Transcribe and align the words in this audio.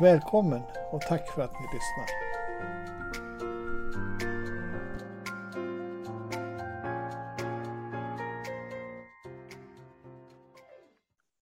Välkommen 0.00 0.62
och 0.92 1.00
tack 1.00 1.34
för 1.34 1.42
att 1.42 1.52
ni 1.52 1.66
lyssnar. 1.66 2.06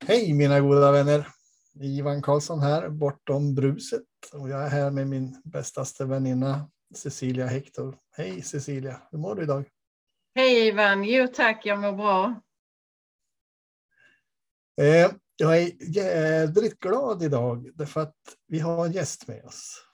Hej 0.08 0.34
mina 0.34 0.60
goda 0.60 0.92
vänner! 0.92 1.28
Ivan 1.74 2.22
Karlsson 2.22 2.60
här, 2.60 2.90
bortom 2.90 3.56
bruset. 3.56 4.04
Och 4.34 4.50
jag 4.50 4.64
är 4.66 4.70
här 4.70 4.92
med 4.92 5.08
min 5.08 5.42
bästaste 5.44 6.06
väninna 6.06 6.70
Cecilia 6.96 7.48
Hector. 7.48 7.98
Hej 8.12 8.42
Cecilia, 8.42 9.02
hur 9.12 9.20
mår 9.20 9.36
du 9.36 9.44
idag? 9.44 9.66
Hej 10.36 10.68
Ivan, 10.68 11.04
jo 11.04 11.28
tack, 11.28 11.66
jag 11.66 11.80
mår 11.80 11.92
bra. 11.92 12.42
Eh, 14.82 15.12
jag 15.42 15.62
är 15.62 15.72
jädrigt 15.96 16.80
glad 16.80 17.24
idag 17.24 17.70
därför 17.76 18.02
att 18.02 18.16
vi 18.48 18.60
har 18.60 18.86
en 18.86 18.92
gäst 18.92 19.28
med 19.28 19.46
oss. 19.46 19.86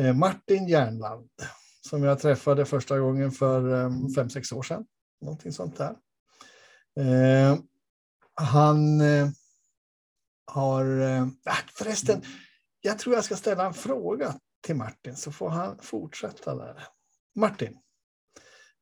Eh, 0.00 0.14
Martin 0.14 0.68
Järnland 0.68 1.30
som 1.80 2.02
jag 2.02 2.18
träffade 2.18 2.64
första 2.64 2.98
gången 2.98 3.30
för 3.30 3.72
um, 3.72 4.10
fem, 4.14 4.30
sex 4.30 4.52
år 4.52 4.62
sedan. 4.62 4.86
Någonting 5.20 5.52
sånt 5.52 5.76
där. 5.76 5.96
Eh, 7.00 7.58
han 8.34 9.00
har... 10.46 10.84
Ah, 11.44 11.56
förresten, 11.74 12.22
jag 12.80 12.98
tror 12.98 13.14
jag 13.14 13.24
ska 13.24 13.36
ställa 13.36 13.66
en 13.66 13.74
fråga 13.74 14.34
till 14.60 14.76
Martin 14.76 15.16
så 15.16 15.32
får 15.32 15.48
han 15.48 15.78
fortsätta 15.78 16.54
där. 16.54 16.84
Martin, 17.34 17.78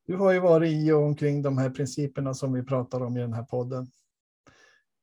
du 0.07 0.17
har 0.17 0.33
ju 0.33 0.39
varit 0.39 0.73
i 0.73 0.93
och 0.93 1.03
omkring 1.03 1.43
de 1.43 1.59
här 1.59 1.71
principerna 1.71 2.35
som 2.35 2.53
vi 2.53 2.63
pratar 2.63 3.01
om 3.01 3.17
i 3.17 3.21
den 3.21 3.33
här 3.33 3.43
podden 3.43 3.91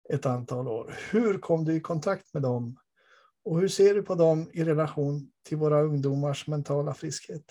ett 0.10 0.26
antal 0.26 0.68
år. 0.68 0.96
Hur 1.12 1.38
kom 1.38 1.66
du 1.66 1.74
i 1.74 1.80
kontakt 1.80 2.34
med 2.34 2.44
dem? 2.44 2.80
Och 3.46 3.60
hur 3.60 3.68
ser 3.68 3.94
du 3.94 4.04
på 4.04 4.16
dem 4.16 4.50
i 4.54 4.64
relation 4.64 5.32
till 5.44 5.58
våra 5.58 5.82
ungdomars 5.82 6.48
mentala 6.48 6.94
friskhet? 6.94 7.46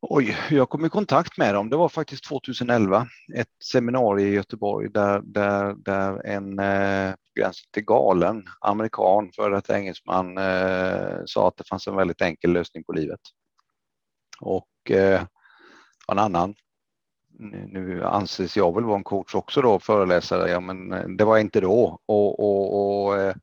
Oj, 0.00 0.36
jag 0.50 0.68
kom 0.68 0.84
i 0.84 0.88
kontakt 0.88 1.38
med 1.38 1.54
dem. 1.54 1.70
Det 1.70 1.76
var 1.76 1.88
faktiskt 1.88 2.24
2011, 2.24 3.06
ett 3.34 3.48
seminarium 3.64 4.28
i 4.28 4.34
Göteborg 4.34 4.90
där, 4.90 5.20
där, 5.24 5.74
där 5.74 6.26
en 6.26 6.58
eh, 6.58 7.14
till 7.72 7.84
galen 7.84 8.44
amerikan, 8.60 9.30
för 9.36 9.52
att 9.52 9.70
engelsman, 9.70 10.38
eh, 10.38 11.20
sa 11.26 11.48
att 11.48 11.56
det 11.56 11.68
fanns 11.68 11.86
en 11.86 11.96
väldigt 11.96 12.20
enkel 12.20 12.52
lösning 12.52 12.84
på 12.84 12.92
livet. 12.92 13.20
Och 14.40 14.90
eh, 14.90 15.22
en 16.08 16.18
annan 16.18 16.54
nu 17.38 18.04
anses 18.04 18.56
jag 18.56 18.74
väl 18.74 18.84
vara 18.84 18.96
en 18.96 19.04
coach 19.04 19.34
också 19.34 19.62
då, 19.62 19.78
föreläsare, 19.78 20.50
ja 20.50 20.60
men 20.60 20.92
eh, 20.92 21.08
det 21.08 21.24
var 21.24 21.36
jag 21.36 21.44
inte 21.44 21.60
då. 21.60 22.00
Och, 22.06 22.40
och, 22.40 23.06
och 23.06 23.18
eh, 23.18 23.36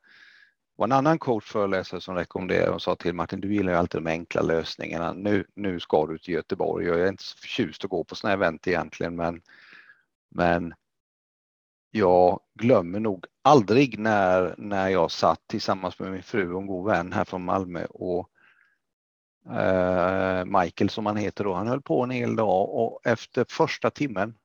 var 0.75 0.87
en 0.87 0.91
annan 0.91 1.19
coach 1.19 1.51
föreläsare 1.51 2.01
som 2.01 2.15
rekommenderade 2.15 2.71
och 2.71 2.81
sa 2.81 2.95
till 2.95 3.13
Martin, 3.13 3.41
du 3.41 3.53
gillar 3.53 3.71
ju 3.71 3.77
alltid 3.77 4.01
de 4.01 4.09
enkla 4.09 4.41
lösningarna. 4.41 5.13
Nu, 5.13 5.45
nu 5.55 5.79
ska 5.79 6.05
du 6.05 6.17
till 6.17 6.33
Göteborg. 6.33 6.85
Jag 6.85 6.99
är 6.99 7.07
inte 7.07 7.23
så 7.23 7.37
förtjust 7.37 7.83
att 7.83 7.89
gå 7.89 8.03
på 8.03 8.15
sådana 8.15 8.33
event 8.33 8.67
egentligen, 8.67 9.15
men, 9.15 9.41
men 10.29 10.73
jag 11.91 12.39
glömmer 12.59 12.99
nog 12.99 13.25
aldrig 13.41 13.99
när, 13.99 14.55
när 14.57 14.89
jag 14.89 15.11
satt 15.11 15.47
tillsammans 15.47 15.99
med 15.99 16.11
min 16.11 16.23
fru 16.23 16.53
och 16.53 16.61
en 16.61 16.67
god 16.67 16.85
vän 16.85 17.13
här 17.13 17.25
från 17.25 17.45
Malmö 17.45 17.85
och 17.85 18.29
Michael 20.45 20.89
som 20.89 21.05
han 21.05 21.17
heter 21.17 21.43
då, 21.43 21.53
han 21.53 21.67
höll 21.67 21.81
på 21.81 22.03
en 22.03 22.09
hel 22.09 22.35
dag 22.35 22.69
och 22.69 22.99
efter 23.03 23.45
första 23.49 23.89
timmen 23.89 24.35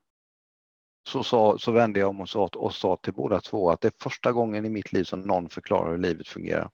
så, 1.09 1.22
sa, 1.22 1.59
så 1.59 1.72
vände 1.72 2.00
jag 2.00 2.09
om 2.09 2.21
och 2.21 2.28
sa, 2.28 2.50
och 2.56 2.75
sa 2.75 2.97
till 2.97 3.12
båda 3.12 3.41
två 3.41 3.71
att 3.71 3.81
det 3.81 3.89
är 3.89 4.03
första 4.03 4.33
gången 4.33 4.65
i 4.65 4.71
mitt 4.71 4.93
liv 4.93 5.05
som 5.05 5.21
någon 5.21 5.49
förklarar 5.49 5.91
hur 5.91 5.99
livet 5.99 6.28
fungerar. 6.28 6.60
Mm. 6.60 6.71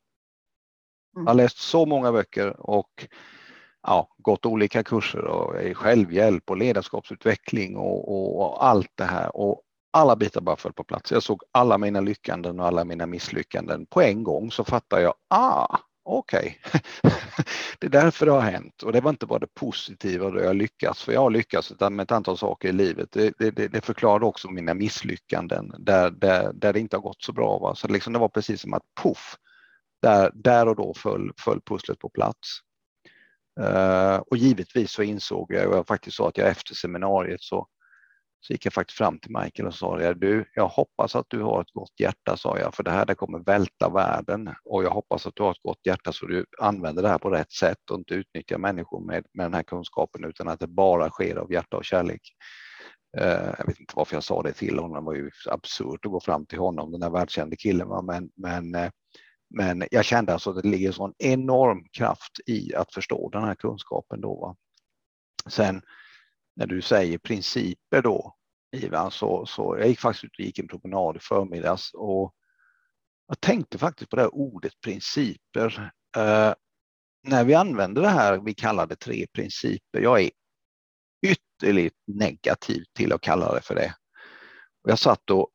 Jag 1.15 1.27
har 1.27 1.35
läst 1.35 1.59
så 1.59 1.87
många 1.87 2.13
böcker 2.13 2.61
och 2.61 3.07
ja, 3.83 4.09
gått 4.19 4.47
olika 4.47 4.83
kurser 4.83 5.25
och 5.25 5.63
i 5.63 5.75
självhjälp 5.75 6.51
och 6.51 6.57
ledarskapsutveckling 6.57 7.77
och, 7.77 8.13
och, 8.13 8.41
och, 8.41 8.67
allt 8.67 8.91
det 8.95 9.05
här 9.05 9.37
och 9.37 9.63
alla 9.91 10.17
bitar 10.17 10.41
bara 10.41 10.57
föll 10.57 10.73
på 10.73 10.85
plats. 10.85 11.13
Jag 11.13 11.23
såg 11.23 11.43
alla 11.53 11.79
mina 11.79 12.01
lyckanden 12.01 12.61
och 12.61 12.67
alla 12.67 12.85
mina 12.85 13.07
misslyckanden 13.07 13.87
på 13.87 14.03
en 14.03 14.23
gång 14.23 14.51
så 14.51 14.65
fattade 14.65 15.03
jag, 15.03 15.15
ah, 15.29 15.79
okej, 16.07 16.59
okay. 16.65 17.13
det 17.79 17.87
är 17.87 17.91
därför 17.91 18.27
det 18.27 18.33
har 18.33 18.41
hänt. 18.41 18.83
Och 18.83 18.93
det 18.93 19.01
var 19.01 19.11
inte 19.11 19.27
bara 19.27 19.39
det 19.39 19.55
positiva 19.55 20.31
då 20.31 20.41
jag 20.41 20.57
lyckats, 20.57 21.03
för 21.03 21.13
jag 21.13 21.21
har 21.21 21.31
lyckats 21.31 21.73
med 21.81 22.01
ett 22.01 22.13
antal 22.13 22.39
saker 22.39 22.69
i 22.69 22.73
livet. 22.73 23.09
Det, 23.13 23.35
det, 23.39 23.51
det 23.51 23.85
förklarar 23.85 24.25
också 24.25 24.51
mina 24.51 24.75
misslyckanden 24.75 25.75
där, 25.79 26.11
där, 26.11 26.53
där 26.53 26.73
det 26.73 26.81
inte 26.81 26.97
har 26.97 27.03
gått 27.03 27.23
så 27.23 27.33
bra. 27.33 27.59
Va? 27.59 27.75
Så 27.75 27.89
liksom 27.89 28.13
det 28.13 28.19
var 28.19 28.29
precis 28.29 28.61
som 28.61 28.75
att 28.75 28.83
poff, 29.03 29.37
där, 30.03 30.31
där 30.35 30.69
och 30.69 30.77
då 30.77 30.95
föll, 30.95 31.33
föll 31.39 31.61
pusslet 31.61 31.99
på 31.99 32.09
plats. 32.09 32.61
Uh, 33.61 34.17
och 34.17 34.37
givetvis 34.37 34.93
så 34.93 35.03
insåg 35.03 35.53
jag, 35.53 35.69
och 35.69 35.77
jag 35.77 35.87
faktiskt 35.87 36.17
sa 36.17 36.29
att 36.29 36.39
jag 36.39 36.49
efter 36.49 36.75
seminariet 36.75 37.43
så 37.43 37.69
så 38.41 38.53
gick 38.53 38.67
jag 38.67 38.73
faktiskt 38.73 38.99
fram 38.99 39.19
till 39.19 39.37
Michael 39.43 39.67
och 39.67 39.75
sa 39.75 40.15
du, 40.15 40.45
jag 40.55 40.69
hoppas 40.69 41.17
att 41.17 41.27
du 41.29 41.43
har 41.43 41.61
ett 41.61 41.73
gott 41.73 42.01
hjärta, 42.01 42.37
sa 42.37 42.59
jag, 42.59 42.75
för 42.75 42.83
det 42.83 42.91
här 42.91 43.07
det 43.07 43.15
kommer 43.15 43.39
välta 43.39 43.89
världen 43.89 44.55
och 44.65 44.85
jag 44.85 44.91
hoppas 44.91 45.27
att 45.27 45.37
du 45.37 45.43
har 45.43 45.51
ett 45.51 45.63
gott 45.63 45.81
hjärta 45.87 46.13
så 46.13 46.27
du 46.27 46.47
använder 46.59 47.03
det 47.03 47.09
här 47.09 47.19
på 47.19 47.31
rätt 47.31 47.53
sätt 47.53 47.91
och 47.91 47.99
inte 47.99 48.15
utnyttjar 48.15 48.59
människor 48.59 49.07
med, 49.07 49.25
med 49.35 49.47
den 49.47 49.55
här 49.55 49.63
kunskapen 49.63 50.25
utan 50.25 50.49
att 50.49 50.61
det 50.61 50.67
bara 50.67 51.11
sker 51.11 51.37
av 51.37 51.53
hjärta 51.53 51.77
och 51.77 51.85
kärlek. 51.85 52.23
Eh, 53.19 53.55
jag 53.59 53.67
vet 53.67 53.81
inte 53.81 53.95
varför 53.97 54.17
jag 54.17 54.25
sa 54.25 54.43
det 54.43 54.53
till 54.53 54.79
honom, 54.79 54.95
det 54.95 55.07
var 55.07 55.15
ju 55.15 55.31
absurt 55.51 56.07
att 56.07 56.13
gå 56.13 56.21
fram 56.21 56.47
till 56.47 56.59
honom, 56.59 56.93
den 56.93 57.03
här 57.03 57.11
världskände 57.11 57.57
killen, 57.57 57.89
men, 58.07 58.31
men 58.37 58.75
eh, 58.75 58.91
men 59.51 59.85
jag 59.91 60.05
kände 60.05 60.33
alltså 60.33 60.51
att 60.51 60.63
det 60.63 60.69
ligger 60.69 60.87
en 60.87 60.93
sån 60.93 61.15
enorm 61.19 61.85
kraft 61.93 62.41
i 62.47 62.75
att 62.75 62.95
förstå 62.95 63.29
den 63.33 63.45
här 63.45 63.55
kunskapen 63.55 64.21
då. 64.21 64.41
Va? 64.41 64.57
Sen 65.51 65.83
när 66.57 66.67
du 66.67 66.83
säger 66.83 67.19
principer 67.19 68.03
då, 68.03 68.35
Ivan, 68.77 69.11
så, 69.11 69.47
så 69.47 69.77
jag 69.79 69.89
gick 69.89 70.01
faktiskt 70.01 70.25
ut 70.25 70.39
och 70.39 70.45
gick 70.45 70.59
en 70.59 70.69
promenad 70.69 71.17
i 71.17 71.21
förmiddags 71.21 71.91
och 71.95 72.35
jag 73.29 73.41
tänkte 73.41 73.79
faktiskt 73.79 74.11
på 74.11 74.17
det 74.17 74.23
här 74.23 74.35
ordet 74.35 74.81
principer. 74.81 75.93
Eh, 76.17 76.55
när 77.23 77.45
vi 77.45 77.55
använder 77.55 78.03
det 78.03 78.09
här, 78.09 78.41
vi 78.41 78.55
kallar 78.55 78.87
det 78.87 78.97
tre 78.97 79.27
principer, 79.33 80.01
jag 80.01 80.23
är 80.23 80.31
ytterligt 81.27 81.97
negativ 82.07 82.85
till 82.95 83.13
att 83.13 83.21
kalla 83.21 83.55
det 83.55 83.61
för 83.61 83.75
det. 83.75 83.95
Och 84.85 84.91
jag 84.91 84.99
satt 84.99 85.31
och, 85.31 85.51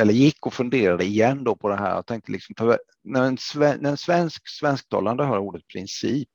eller 0.00 0.12
gick 0.12 0.46
och 0.46 0.54
funderade 0.54 1.04
igen 1.04 1.44
då 1.44 1.56
på 1.56 1.68
det 1.68 1.76
här 1.76 1.98
och 1.98 2.06
tänkte 2.06 2.32
liksom, 2.32 2.76
när 3.04 3.22
en, 3.22 3.36
när 3.80 3.90
en 3.90 3.96
svensk 3.96 4.48
svensktalande 4.48 5.24
hör 5.24 5.38
ordet 5.38 5.66
princip 5.66 6.28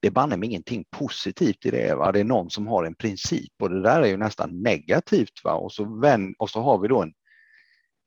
det 0.00 0.06
är 0.06 0.12
banne 0.12 0.46
ingenting 0.46 0.84
positivt 0.90 1.66
i 1.66 1.70
det. 1.70 1.94
Va? 1.94 2.12
Det 2.12 2.20
är 2.20 2.24
någon 2.24 2.50
som 2.50 2.66
har 2.66 2.84
en 2.84 2.94
princip 2.94 3.52
och 3.62 3.70
det 3.70 3.82
där 3.82 4.02
är 4.02 4.06
ju 4.06 4.16
nästan 4.16 4.62
negativt. 4.62 5.44
Va? 5.44 5.52
Och, 5.52 5.72
så 5.72 6.00
vän, 6.00 6.34
och 6.38 6.50
så 6.50 6.60
har 6.60 6.78
vi 6.78 6.88
då 6.88 7.02
en, 7.02 7.12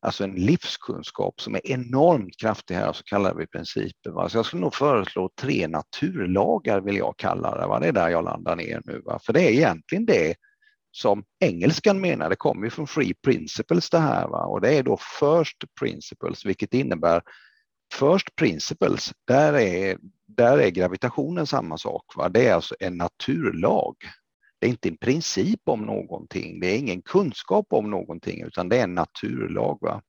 alltså 0.02 0.24
en 0.24 0.36
livskunskap 0.36 1.42
som 1.42 1.56
är 1.56 1.72
enormt 1.72 2.40
kraftig 2.40 2.76
här, 2.76 2.94
så 2.94 3.04
kallar 3.04 3.36
vi 3.36 3.48
principer. 3.48 4.10
Va? 4.12 4.30
Så 4.30 4.38
jag 4.38 4.46
skulle 4.46 4.62
nog 4.62 4.76
föreslå 4.76 5.30
tre 5.42 5.68
naturlagar 5.68 6.82
vill 6.82 6.98
jag 6.98 7.18
kalla 7.18 7.58
det. 7.58 7.68
Va? 7.68 7.80
Det 7.80 7.88
är 7.88 7.92
där 7.92 8.10
jag 8.10 8.24
landar 8.24 8.56
ner 8.56 8.82
nu. 8.86 9.02
Va? 9.06 9.20
För 9.26 9.34
det 9.34 9.42
är 9.42 9.52
egentligen 9.52 10.06
det 10.06 10.36
som 10.92 11.24
engelskan 11.40 12.02
menar, 12.02 12.30
det 12.30 12.36
kommer 12.36 12.64
ju 12.64 12.70
från 12.70 12.88
free 12.88 13.14
principles 13.14 13.90
det 13.90 14.00
här. 14.00 14.28
Va? 14.28 14.46
Och 14.46 14.62
det 14.62 14.78
är 14.78 14.84
då 14.84 14.98
first 15.20 15.58
principles, 15.80 16.46
vilket 16.46 16.74
innebär 16.74 17.22
first 18.00 18.36
principles, 18.36 19.14
där 19.28 19.54
är, 19.54 19.98
där 20.28 20.58
är 20.58 20.70
gravitationen 20.70 21.48
samma 21.48 21.78
sak. 21.78 22.06
Va? 22.16 22.30
Det 22.30 22.48
är 22.48 22.54
alltså 22.54 22.76
en 22.80 22.98
naturlag. 22.98 23.96
Det 24.60 24.68
är 24.68 24.72
inte 24.72 24.90
en 24.90 24.98
princip 24.98 25.62
om 25.66 25.82
någonting, 25.82 26.60
det 26.60 26.68
är 26.68 26.78
ingen 26.78 27.02
kunskap 27.02 27.68
om 27.70 27.90
någonting, 27.90 28.44
utan 28.44 28.70
det 28.70 28.80
är 28.80 28.84
en 28.84 28.96
naturlag. 28.96 29.78
Va? 29.82 30.02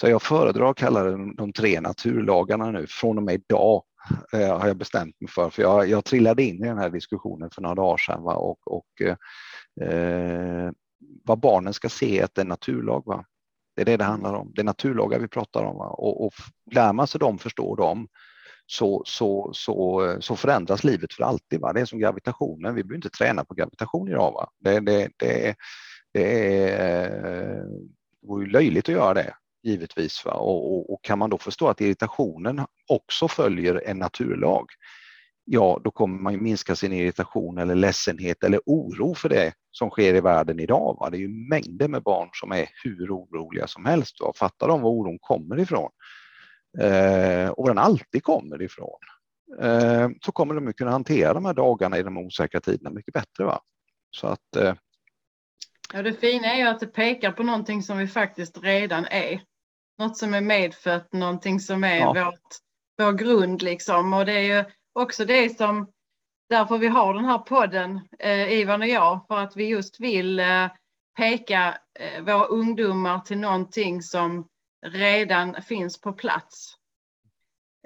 Så 0.00 0.08
jag 0.08 0.22
föredrar 0.22 0.70
att 0.70 0.76
kalla 0.76 1.02
det 1.02 1.34
de 1.36 1.52
tre 1.52 1.80
naturlagarna 1.80 2.70
nu. 2.70 2.86
Från 2.88 3.18
och 3.18 3.22
med 3.22 3.34
idag 3.34 3.82
eh, 4.32 4.58
har 4.58 4.66
jag 4.66 4.76
bestämt 4.76 5.20
mig 5.20 5.30
för, 5.30 5.50
för 5.50 5.62
jag, 5.62 5.88
jag 5.88 6.04
trillade 6.04 6.42
in 6.42 6.64
i 6.64 6.68
den 6.68 6.78
här 6.78 6.90
diskussionen 6.90 7.50
för 7.50 7.62
några 7.62 7.74
dagar 7.74 7.96
sedan 7.96 8.22
va? 8.22 8.34
och, 8.34 8.58
och 8.64 9.02
eh, 9.86 10.70
vad 11.24 11.40
barnen 11.40 11.72
ska 11.72 11.88
se 11.88 12.22
att 12.22 12.34
det 12.34 12.40
är 12.40 12.44
en 12.44 12.48
naturlag. 12.48 13.02
Va? 13.06 13.24
Det 13.80 13.84
är 13.84 13.96
det 13.96 13.96
det 13.96 14.04
handlar 14.04 14.34
om. 14.34 14.52
Det 14.54 14.62
är 14.62 14.64
naturlagar 14.64 15.18
vi 15.18 15.28
pratar 15.28 15.64
om. 15.64 15.76
Och, 15.76 16.26
och 16.26 16.32
lär 16.70 16.92
man 16.92 17.06
sig 17.06 17.18
dem, 17.18 17.38
förstår 17.38 17.76
dem, 17.76 18.08
så, 18.66 19.02
så, 19.06 19.50
så, 19.54 20.16
så 20.20 20.36
förändras 20.36 20.84
livet 20.84 21.14
för 21.14 21.24
alltid. 21.24 21.60
Va? 21.60 21.72
Det 21.72 21.80
är 21.80 21.84
som 21.84 21.98
gravitationen. 21.98 22.74
Vi 22.74 22.84
behöver 22.84 22.96
inte 22.96 23.10
träna 23.10 23.44
på 23.44 23.54
gravitation 23.54 24.08
idag. 24.08 24.32
Va? 24.32 24.50
Det, 24.58 24.80
det, 24.80 25.08
det, 25.16 25.54
det 26.12 26.58
är, 26.58 27.10
det 27.10 28.28
vore 28.28 28.44
ju 28.44 28.50
löjligt 28.50 28.88
att 28.88 28.94
göra 28.94 29.14
det 29.14 29.34
givetvis. 29.62 30.24
Va? 30.24 30.32
Och, 30.32 30.74
och, 30.74 30.92
och, 30.92 31.04
kan 31.04 31.18
man 31.18 31.30
då 31.30 31.38
förstå 31.38 31.68
att 31.68 31.80
irritationen 31.80 32.66
också 32.88 33.28
följer 33.28 33.82
en 33.86 33.98
naturlag, 33.98 34.66
ja, 35.52 35.80
då 35.84 35.90
kommer 35.90 36.18
man 36.18 36.32
ju 36.32 36.40
minska 36.40 36.76
sin 36.76 36.92
irritation 36.92 37.58
eller 37.58 37.74
ledsenhet 37.74 38.44
eller 38.44 38.60
oro 38.66 39.14
för 39.14 39.28
det 39.28 39.52
som 39.70 39.90
sker 39.90 40.14
i 40.14 40.20
världen 40.20 40.60
idag. 40.60 40.96
Va? 41.00 41.10
Det 41.10 41.16
är 41.16 41.20
ju 41.20 41.48
mängder 41.48 41.88
med 41.88 42.02
barn 42.02 42.30
som 42.32 42.52
är 42.52 42.68
hur 42.84 43.16
oroliga 43.16 43.66
som 43.66 43.84
helst. 43.84 44.20
Va? 44.20 44.32
Fattar 44.36 44.68
de 44.68 44.80
var 44.80 44.90
oron 44.90 45.18
kommer 45.18 45.60
ifrån? 45.60 45.90
Eh, 46.78 47.48
och 47.48 47.62
var 47.62 47.68
den 47.68 47.78
alltid 47.78 48.22
kommer 48.22 48.62
ifrån. 48.62 48.98
Eh, 49.60 50.08
så 50.24 50.32
kommer 50.32 50.54
de 50.54 50.68
att 50.68 50.76
kunna 50.76 50.90
hantera 50.90 51.34
de 51.34 51.44
här 51.44 51.54
dagarna 51.54 51.98
i 51.98 52.02
de 52.02 52.18
osäkra 52.18 52.60
tiderna 52.60 52.90
mycket 52.90 53.14
bättre. 53.14 53.44
Va? 53.44 53.60
Så 54.10 54.26
att, 54.26 54.56
eh... 54.56 54.74
ja, 55.94 56.02
det 56.02 56.12
fina 56.12 56.46
är 56.46 56.58
ju 56.58 56.66
att 56.66 56.80
det 56.80 56.86
pekar 56.86 57.32
på 57.32 57.42
någonting 57.42 57.82
som 57.82 57.98
vi 57.98 58.06
faktiskt 58.06 58.62
redan 58.62 59.04
är. 59.04 59.42
Något 59.98 60.16
som 60.16 60.34
är 60.34 60.40
medfött, 60.40 61.12
någonting 61.12 61.60
som 61.60 61.84
är 61.84 61.98
ja. 61.98 62.12
vårt, 62.12 62.56
vår 62.98 63.12
grund 63.12 63.62
liksom. 63.62 64.12
Och 64.12 64.26
det 64.26 64.32
är 64.32 64.56
ju 64.56 64.64
också 64.92 65.24
det 65.24 65.56
som, 65.56 65.92
därför 66.48 66.78
vi 66.78 66.88
har 66.88 67.14
den 67.14 67.24
här 67.24 67.38
podden, 67.38 68.00
eh, 68.18 68.52
Ivan 68.52 68.82
och 68.82 68.88
jag, 68.88 69.26
för 69.28 69.38
att 69.38 69.56
vi 69.56 69.66
just 69.66 70.00
vill 70.00 70.40
eh, 70.40 70.68
peka 71.16 71.78
eh, 71.98 72.22
våra 72.22 72.44
ungdomar 72.44 73.18
till 73.18 73.38
någonting 73.38 74.02
som 74.02 74.48
redan 74.86 75.62
finns 75.62 76.00
på 76.00 76.12
plats. 76.12 76.74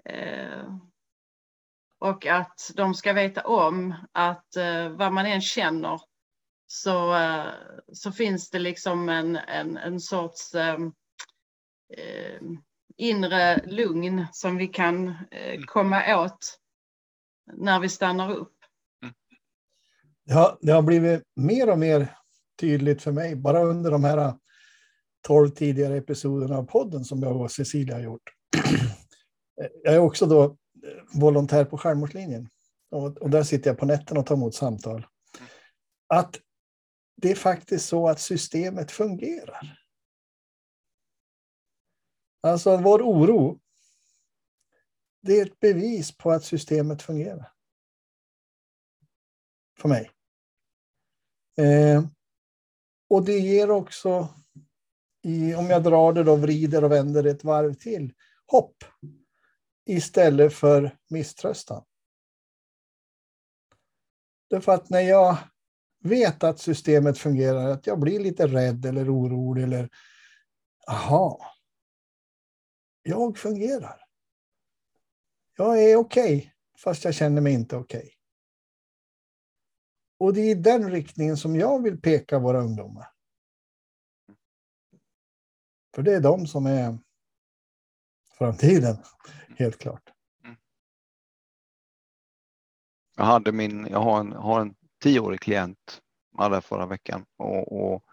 Eh, 0.04 0.76
och 1.98 2.26
att 2.26 2.70
de 2.74 2.94
ska 2.94 3.12
veta 3.12 3.42
om 3.42 3.94
att 4.12 4.56
eh, 4.56 4.88
vad 4.88 5.12
man 5.12 5.26
än 5.26 5.40
känner 5.40 6.00
så, 6.66 7.16
eh, 7.16 7.46
så 7.92 8.12
finns 8.12 8.50
det 8.50 8.58
liksom 8.58 9.08
en, 9.08 9.36
en, 9.36 9.76
en 9.76 10.00
sorts 10.00 10.54
eh, 10.54 10.78
eh, 11.96 12.40
inre 12.96 13.66
lugn 13.66 14.26
som 14.32 14.56
vi 14.56 14.66
kan 14.66 15.08
eh, 15.30 15.60
komma 15.66 16.24
åt 16.24 16.58
när 17.52 17.80
vi 17.80 17.88
stannar 17.88 18.32
upp. 18.32 18.52
Ja, 20.24 20.58
det 20.60 20.72
har 20.72 20.82
blivit 20.82 21.22
mer 21.36 21.70
och 21.70 21.78
mer 21.78 22.16
tydligt 22.60 23.02
för 23.02 23.12
mig 23.12 23.36
bara 23.36 23.62
under 23.62 23.90
de 23.90 24.04
här 24.04 24.34
tolv 25.20 25.48
tidigare 25.48 25.96
episoderna 25.96 26.56
av 26.56 26.64
podden 26.64 27.04
som 27.04 27.22
jag 27.22 27.40
och 27.40 27.50
Cecilia 27.50 27.94
har 27.94 28.02
gjort. 28.02 28.22
Jag 29.82 29.94
är 29.94 29.98
också 29.98 30.26
då 30.26 30.56
volontär 31.12 31.64
på 31.64 31.78
Självmordslinjen 31.78 32.48
och, 32.90 33.30
där 33.30 33.42
sitter 33.42 33.70
jag 33.70 33.78
på 33.78 33.86
nätterna 33.86 34.20
och 34.20 34.26
tar 34.26 34.34
emot 34.34 34.54
samtal. 34.54 35.06
Att 36.06 36.40
det 37.16 37.30
är 37.30 37.34
faktiskt 37.34 37.88
så 37.88 38.08
att 38.08 38.20
systemet 38.20 38.90
fungerar. 38.90 39.78
Alltså 42.42 42.76
vår 42.76 43.02
oro, 43.02 43.60
det 45.24 45.40
är 45.40 45.46
ett 45.46 45.60
bevis 45.60 46.16
på 46.16 46.30
att 46.30 46.44
systemet 46.44 47.02
fungerar. 47.02 47.52
För 49.78 49.88
mig. 49.88 50.10
Eh, 51.56 52.04
och 53.08 53.24
det 53.24 53.38
ger 53.38 53.70
också, 53.70 54.28
i, 55.22 55.54
om 55.54 55.66
jag 55.66 55.82
drar 55.82 56.12
det 56.12 56.24
då, 56.24 56.36
vrider 56.36 56.84
och 56.84 56.92
vänder 56.92 57.24
ett 57.24 57.44
varv 57.44 57.74
till, 57.74 58.14
hopp 58.46 58.84
istället 59.86 60.54
för 60.54 60.98
misströstan. 61.10 61.84
Därför 64.50 64.72
att 64.72 64.90
när 64.90 65.00
jag 65.00 65.36
vet 66.00 66.44
att 66.44 66.58
systemet 66.58 67.18
fungerar, 67.18 67.70
att 67.70 67.86
jag 67.86 68.00
blir 68.00 68.20
lite 68.20 68.46
rädd 68.46 68.86
eller 68.86 69.14
orolig 69.14 69.62
eller 69.62 69.90
aha, 70.88 71.40
jag 73.02 73.38
fungerar. 73.38 74.03
Jag 75.56 75.82
är 75.82 75.96
okej, 75.96 76.36
okay, 76.36 76.50
fast 76.78 77.04
jag 77.04 77.14
känner 77.14 77.40
mig 77.40 77.52
inte 77.52 77.76
okej. 77.76 77.98
Okay. 77.98 78.10
Och 80.18 80.34
det 80.34 80.40
är 80.40 80.50
i 80.50 80.54
den 80.54 80.90
riktningen 80.90 81.36
som 81.36 81.56
jag 81.56 81.82
vill 81.82 82.00
peka 82.00 82.38
våra 82.38 82.60
ungdomar. 82.60 83.06
För 85.94 86.02
det 86.02 86.14
är 86.14 86.20
de 86.20 86.46
som 86.46 86.66
är 86.66 86.98
framtiden, 88.38 88.96
helt 89.56 89.78
klart. 89.78 90.10
Jag, 93.16 93.24
hade 93.24 93.52
min, 93.52 93.86
jag 93.86 94.00
har 94.00 94.20
en, 94.20 94.32
har 94.32 94.60
en 94.60 94.74
tioårig 95.02 95.40
klient, 95.40 96.00
Alla 96.38 96.60
förra 96.60 96.86
veckan 96.86 97.24
och, 97.36 97.72
och 97.72 98.04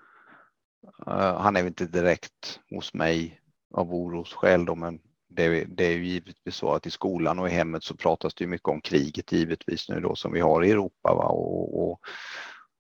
uh, 1.08 1.38
han 1.38 1.56
är 1.56 1.68
inte 1.68 1.86
direkt 1.86 2.60
hos 2.70 2.94
mig 2.94 3.42
av 3.74 3.94
orosskäl 3.94 4.66
då, 4.66 4.76
men 4.76 5.02
det, 5.32 5.66
det, 5.66 5.86
är 5.86 5.92
ju 5.92 6.06
givetvis 6.06 6.56
så 6.56 6.74
att 6.74 6.86
i 6.86 6.92
skolan 6.92 7.40
och 7.40 7.48
i 7.48 7.52
hemmet 7.52 7.84
så 7.84 7.96
pratas 7.96 8.34
det 8.34 8.48
mycket 8.48 8.68
om 8.70 8.82
kriget 8.82 9.32
givetvis 9.32 9.90
nu 9.90 10.00
då 10.00 10.16
som 10.16 10.34
vi 10.34 10.40
har 10.40 10.64
i 10.64 10.72
Europa 10.72 11.14
va? 11.16 11.26
Och, 11.26 11.92
och 11.92 12.00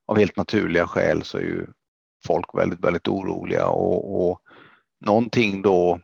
av 0.08 0.18
helt 0.18 0.38
naturliga 0.38 0.88
skäl 0.88 1.24
så 1.24 1.38
är 1.38 1.42
ju 1.42 1.68
folk 2.28 2.46
väldigt, 2.54 2.80
väldigt 2.80 3.08
oroliga 3.08 3.68
och, 3.68 4.30
och 4.30 4.42
någonting 5.06 5.62
då, 5.62 6.00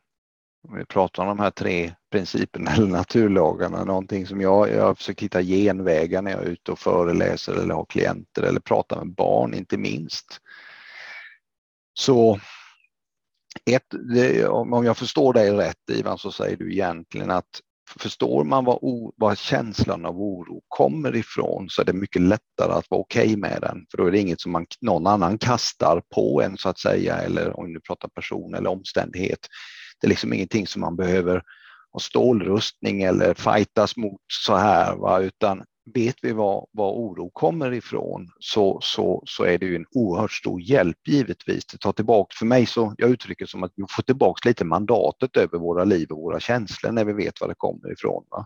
om 0.67 0.77
vi 0.77 0.85
pratar 0.85 1.23
om 1.23 1.29
de 1.29 1.39
här 1.39 1.51
tre 1.51 1.93
principerna 2.11 2.71
eller 2.75 2.87
naturlagarna, 2.87 3.83
någonting 3.83 4.27
som 4.27 4.41
jag, 4.41 4.69
jag 4.69 4.97
försöker 4.97 5.21
hitta 5.21 5.41
genvägar 5.41 6.21
när 6.21 6.31
jag 6.31 6.43
är 6.43 6.47
ute 6.47 6.71
och 6.71 6.79
föreläser 6.79 7.53
eller 7.53 7.73
har 7.73 7.85
klienter 7.85 8.43
eller 8.43 8.59
pratar 8.59 8.97
med 8.97 9.15
barn 9.15 9.53
inte 9.53 9.77
minst. 9.77 10.41
Så 11.93 12.39
ett, 13.75 13.85
det, 14.13 14.47
om 14.47 14.85
jag 14.85 14.97
förstår 14.97 15.33
dig 15.33 15.51
rätt 15.51 15.89
Ivan 15.91 16.17
så 16.17 16.31
säger 16.31 16.57
du 16.57 16.73
egentligen 16.73 17.31
att 17.31 17.61
förstår 17.99 18.43
man 18.43 18.65
vad, 18.65 18.77
o, 18.81 19.13
vad 19.17 19.37
känslan 19.37 20.05
av 20.05 20.21
oro 20.21 20.61
kommer 20.67 21.15
ifrån 21.15 21.69
så 21.69 21.81
är 21.81 21.85
det 21.85 21.93
mycket 21.93 22.21
lättare 22.21 22.71
att 22.71 22.89
vara 22.89 23.01
okej 23.01 23.25
okay 23.25 23.37
med 23.37 23.61
den. 23.61 23.85
För 23.91 23.97
då 23.97 24.05
är 24.05 24.11
det 24.11 24.19
inget 24.19 24.41
som 24.41 24.51
man, 24.51 24.65
någon 24.81 25.07
annan 25.07 25.37
kastar 25.37 26.01
på 26.15 26.41
en 26.41 26.57
så 26.57 26.69
att 26.69 26.79
säga 26.79 27.17
eller 27.17 27.59
om 27.59 27.73
du 27.73 27.81
pratar 27.81 28.07
person 28.07 28.55
eller 28.55 28.69
omständighet. 28.69 29.39
Det 30.01 30.07
är 30.07 30.09
liksom 30.09 30.33
ingenting 30.33 30.67
som 30.67 30.81
man 30.81 30.95
behöver 30.95 31.41
ha 31.91 31.99
stålrustning 31.99 33.01
eller 33.01 33.33
fightas 33.33 33.97
mot 33.97 34.21
så 34.45 34.55
här 34.55 34.95
va? 34.95 35.19
utan 35.19 35.63
vet 35.93 36.15
vi 36.21 36.31
var, 36.31 36.67
var 36.71 36.91
oro 36.91 37.29
kommer 37.29 37.73
ifrån 37.73 38.27
så, 38.39 38.79
så, 38.81 39.23
så 39.25 39.43
är 39.43 39.57
det 39.57 39.65
ju 39.65 39.75
en 39.75 39.85
oerhört 39.91 40.31
stor 40.31 40.61
hjälp 40.61 41.07
givetvis. 41.07 41.73
att 41.73 41.79
ta 41.79 41.93
tillbaka, 41.93 42.35
för 42.39 42.45
mig 42.45 42.65
så, 42.65 42.93
jag 42.97 43.09
uttrycker 43.09 43.45
som 43.45 43.63
att 43.63 43.71
vi 43.75 43.83
får 43.89 44.03
tillbaka 44.03 44.49
lite 44.49 44.65
mandatet 44.65 45.37
över 45.37 45.57
våra 45.57 45.83
liv 45.83 46.11
och 46.11 46.17
våra 46.17 46.39
känslor 46.39 46.91
när 46.91 47.05
vi 47.05 47.13
vet 47.13 47.41
var 47.41 47.47
det 47.47 47.55
kommer 47.57 47.93
ifrån. 47.93 48.25
Va? 48.29 48.45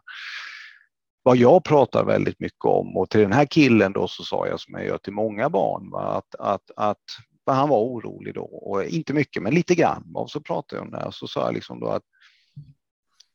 Vad 1.23 1.37
jag 1.37 1.63
pratar 1.63 2.05
väldigt 2.05 2.39
mycket 2.39 2.65
om 2.65 2.97
och 2.97 3.09
till 3.09 3.21
den 3.21 3.33
här 3.33 3.45
killen 3.45 3.93
då 3.93 4.07
så 4.07 4.23
sa 4.23 4.47
jag 4.47 4.59
som 4.59 4.73
jag 4.73 4.85
gör 4.85 4.97
till 4.97 5.13
många 5.13 5.49
barn 5.49 5.89
va? 5.89 6.01
att, 6.01 6.35
att, 6.39 6.71
att 6.75 7.03
han 7.45 7.69
var 7.69 7.79
orolig 7.79 8.33
då 8.33 8.43
och 8.43 8.83
inte 8.83 9.13
mycket 9.13 9.43
men 9.43 9.53
lite 9.53 9.75
grann 9.75 10.11
och 10.15 10.31
så 10.31 10.41
pratade 10.41 10.79
jag 10.79 10.85
om 10.85 10.91
det 10.91 11.05
och 11.05 11.15
så 11.15 11.27
sa 11.27 11.45
jag 11.45 11.53
liksom 11.53 11.79
då 11.79 11.87
att, 11.87 12.03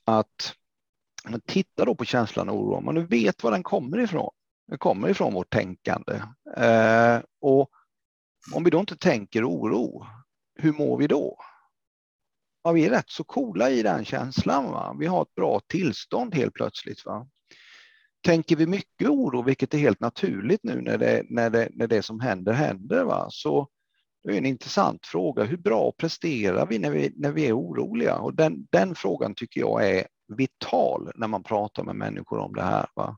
att 0.04 0.54
men 1.30 1.40
titta 1.40 1.84
då 1.84 1.94
på 1.94 2.04
känslan 2.04 2.48
av 2.48 2.56
oro, 2.56 2.74
om 2.76 2.84
man 2.84 2.94
nu 2.94 3.06
vet 3.06 3.42
var 3.42 3.50
den 3.50 3.62
kommer 3.62 3.98
ifrån. 3.98 4.30
Den 4.68 4.78
kommer 4.78 5.08
ifrån 5.08 5.34
vårt 5.34 5.50
tänkande. 5.50 6.14
Eh, 6.56 7.20
och 7.40 7.70
om 8.54 8.64
vi 8.64 8.70
då 8.70 8.80
inte 8.80 8.96
tänker 8.96 9.48
oro, 9.48 10.06
hur 10.54 10.72
mår 10.72 10.98
vi 10.98 11.06
då? 11.06 11.38
Ja, 12.64 12.72
vi 12.72 12.86
är 12.86 12.90
rätt 12.90 13.10
så 13.10 13.24
coola 13.24 13.70
i 13.70 13.82
den 13.82 14.04
känslan. 14.04 14.64
Va? 14.64 14.96
Vi 14.98 15.06
har 15.06 15.22
ett 15.22 15.34
bra 15.34 15.60
tillstånd 15.66 16.34
helt 16.34 16.54
plötsligt. 16.54 17.04
Va? 17.04 17.28
Tänker 18.24 18.56
vi 18.56 18.66
mycket 18.66 19.08
oro, 19.08 19.42
vilket 19.42 19.74
är 19.74 19.78
helt 19.78 20.00
naturligt 20.00 20.60
nu 20.64 20.80
när 20.80 20.98
det, 20.98 21.22
när 21.30 21.50
det, 21.50 21.68
när 21.72 21.86
det 21.86 22.02
som 22.02 22.20
händer 22.20 22.52
händer, 22.52 23.04
va? 23.04 23.26
så 23.30 23.68
det 24.24 24.32
är 24.32 24.38
en 24.38 24.46
intressant 24.46 25.06
fråga. 25.06 25.44
Hur 25.44 25.56
bra 25.56 25.92
presterar 25.92 26.66
vi 26.66 26.78
när 26.78 26.90
vi, 26.90 27.12
när 27.16 27.32
vi 27.32 27.46
är 27.46 27.58
oroliga? 27.58 28.18
Och 28.18 28.34
den, 28.34 28.66
den 28.70 28.94
frågan 28.94 29.34
tycker 29.34 29.60
jag 29.60 29.88
är 29.88 30.06
vital 30.28 31.10
när 31.14 31.28
man 31.28 31.42
pratar 31.42 31.82
med 31.82 31.96
människor 31.96 32.38
om 32.38 32.54
det 32.54 32.62
här. 32.62 32.86
Va? 32.94 33.16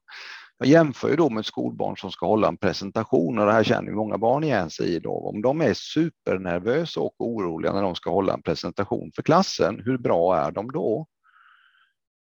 Jag 0.59 0.69
jämför 0.69 1.09
ju 1.09 1.17
då 1.17 1.31
med 1.31 1.47
skolbarn 1.47 1.97
som 1.97 2.11
ska 2.11 2.27
hålla 2.27 2.49
en 2.49 2.57
presentation 2.57 3.39
och 3.39 3.47
det 3.47 3.53
här 3.53 3.65
känner 3.65 3.89
ju 3.89 3.95
många 3.95 4.19
barn 4.19 4.45
igen 4.45 4.71
sig 4.71 4.95
i. 4.95 4.99
Då. 4.99 5.13
Om 5.13 5.43
de 5.43 5.61
är 5.61 5.75
supernervösa 5.75 7.01
och 7.01 7.15
oroliga 7.19 7.73
när 7.73 7.83
de 7.83 7.95
ska 7.95 8.11
hålla 8.11 8.35
en 8.35 8.43
presentation 8.43 9.11
för 9.15 9.23
klassen, 9.23 9.83
hur 9.85 9.99
bra 9.99 10.37
är 10.37 10.51
de 10.51 10.73
då? 10.73 11.07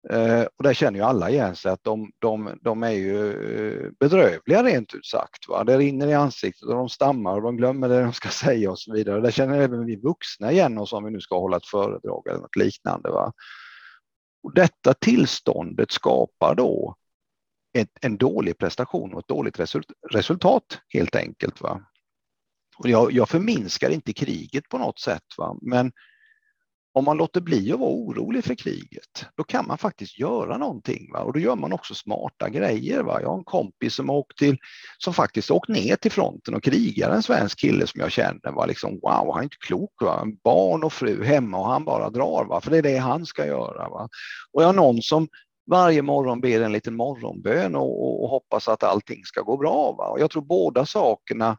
Eh, 0.09 0.45
och 0.57 0.63
där 0.63 0.73
känner 0.73 0.99
ju 0.99 1.05
alla 1.05 1.29
igen 1.29 1.55
sig 1.55 1.71
att 1.71 1.83
de, 1.83 2.11
de, 2.19 2.59
de 2.61 2.83
är 2.83 2.91
ju 2.91 3.31
eh, 3.31 3.91
bedrövliga 3.99 4.63
rent 4.63 4.93
ut 4.93 5.05
sagt. 5.05 5.49
Va? 5.49 5.63
Det 5.63 5.77
rinner 5.77 6.07
i 6.07 6.13
ansiktet 6.13 6.69
och 6.69 6.75
de 6.75 6.89
stammar 6.89 7.35
och 7.35 7.41
de 7.41 7.57
glömmer 7.57 7.89
det 7.89 8.01
de 8.01 8.13
ska 8.13 8.29
säga 8.45 8.71
och 8.71 8.79
så 8.79 8.93
vidare. 8.93 9.21
Där 9.21 9.31
känner 9.31 9.61
även 9.61 9.85
vi 9.85 9.95
vuxna 9.95 10.51
igen 10.51 10.77
oss 10.77 10.93
om 10.93 11.03
vi 11.03 11.11
nu 11.11 11.19
ska 11.19 11.39
hålla 11.39 11.57
ett 11.57 11.65
föredrag 11.65 12.27
eller 12.27 12.39
något 12.39 12.55
liknande. 12.55 13.09
Va? 13.09 13.33
Och 14.45 14.53
detta 14.53 14.93
tillståndet 14.93 15.91
skapar 15.91 16.55
då 16.55 16.95
ett, 17.77 17.97
en 18.01 18.17
dålig 18.17 18.57
prestation 18.57 19.13
och 19.13 19.19
ett 19.19 19.27
dåligt 19.27 19.59
resultat 20.11 20.81
helt 20.87 21.15
enkelt. 21.15 21.61
Va? 21.61 21.81
Och 22.77 22.89
jag, 22.89 23.11
jag 23.11 23.29
förminskar 23.29 23.89
inte 23.89 24.13
kriget 24.13 24.69
på 24.69 24.77
något 24.77 24.99
sätt, 24.99 25.23
va? 25.37 25.57
men 25.61 25.91
om 26.95 27.05
man 27.05 27.17
låter 27.17 27.41
bli 27.41 27.71
att 27.71 27.79
vara 27.79 27.89
orolig 27.89 28.43
för 28.43 28.55
kriget, 28.55 29.25
då 29.37 29.43
kan 29.43 29.67
man 29.67 29.77
faktiskt 29.77 30.19
göra 30.19 30.57
någonting. 30.57 31.11
Va? 31.13 31.19
Och 31.19 31.33
då 31.33 31.39
gör 31.39 31.55
man 31.55 31.73
också 31.73 31.95
smarta 31.95 32.49
grejer. 32.49 33.03
Va? 33.03 33.21
Jag 33.21 33.29
har 33.29 33.37
en 33.37 33.43
kompis 33.43 33.95
som, 33.95 34.09
åkt 34.09 34.37
till, 34.37 34.57
som 34.97 35.13
faktiskt 35.13 35.51
åkt 35.51 35.69
ner 35.69 35.95
till 35.95 36.11
fronten 36.11 36.55
och 36.55 36.63
krigar, 36.63 37.11
en 37.11 37.23
svensk 37.23 37.59
kille 37.59 37.87
som 37.87 38.01
jag 38.01 38.11
känner. 38.11 38.51
Va? 38.51 38.65
Liksom, 38.65 38.91
wow, 38.91 39.33
han 39.33 39.39
är 39.39 39.43
inte 39.43 39.57
klok. 39.59 40.01
Va? 40.01 40.25
Barn 40.43 40.83
och 40.83 40.93
fru 40.93 41.23
hemma 41.23 41.57
och 41.57 41.67
han 41.67 41.85
bara 41.85 42.09
drar, 42.09 42.45
va? 42.45 42.61
för 42.61 42.71
det 42.71 42.77
är 42.77 42.81
det 42.81 42.97
han 42.97 43.25
ska 43.25 43.45
göra. 43.45 43.89
Va? 43.89 44.09
Och 44.51 44.61
jag 44.61 44.67
har 44.67 44.73
någon 44.73 45.01
som 45.01 45.27
varje 45.71 46.01
morgon 46.01 46.41
ber 46.41 46.61
en 46.61 46.71
liten 46.71 46.95
morgonbön 46.95 47.75
och, 47.75 48.03
och, 48.03 48.23
och 48.23 48.29
hoppas 48.29 48.67
att 48.67 48.83
allting 48.83 49.25
ska 49.25 49.41
gå 49.41 49.57
bra. 49.57 49.95
Va? 49.97 50.07
Och 50.07 50.19
jag 50.19 50.31
tror 50.31 50.41
båda 50.41 50.85
sakerna 50.85 51.57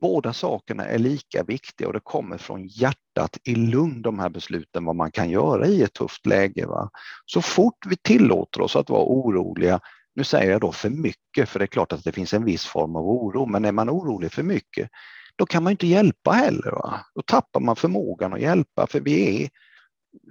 båda 0.00 0.32
sakerna 0.32 0.84
är 0.84 0.98
lika 0.98 1.42
viktiga 1.42 1.86
och 1.86 1.92
det 1.92 2.00
kommer 2.00 2.38
från 2.38 2.66
hjärtat 2.66 3.38
i 3.44 3.54
lugn 3.54 4.02
de 4.02 4.18
här 4.18 4.28
besluten 4.28 4.84
vad 4.84 4.96
man 4.96 5.10
kan 5.10 5.30
göra 5.30 5.66
i 5.66 5.82
ett 5.82 5.92
tufft 5.92 6.26
läge. 6.26 6.66
Va? 6.66 6.90
Så 7.26 7.42
fort 7.42 7.86
vi 7.86 7.96
tillåter 7.96 8.60
oss 8.60 8.76
att 8.76 8.90
vara 8.90 9.04
oroliga, 9.04 9.80
nu 10.14 10.24
säger 10.24 10.52
jag 10.52 10.60
då 10.60 10.72
för 10.72 10.90
mycket 10.90 11.48
för 11.48 11.58
det 11.58 11.64
är 11.64 11.66
klart 11.66 11.92
att 11.92 12.04
det 12.04 12.12
finns 12.12 12.34
en 12.34 12.44
viss 12.44 12.64
form 12.66 12.96
av 12.96 13.08
oro, 13.08 13.46
men 13.46 13.64
är 13.64 13.72
man 13.72 13.90
orolig 13.90 14.32
för 14.32 14.42
mycket 14.42 14.90
då 15.36 15.46
kan 15.46 15.62
man 15.62 15.70
inte 15.70 15.86
hjälpa 15.86 16.30
heller. 16.30 16.70
Va? 16.70 17.00
Då 17.14 17.22
tappar 17.22 17.60
man 17.60 17.76
förmågan 17.76 18.32
att 18.32 18.40
hjälpa 18.40 18.86
för 18.86 19.00
vi 19.00 19.44
är 19.44 19.48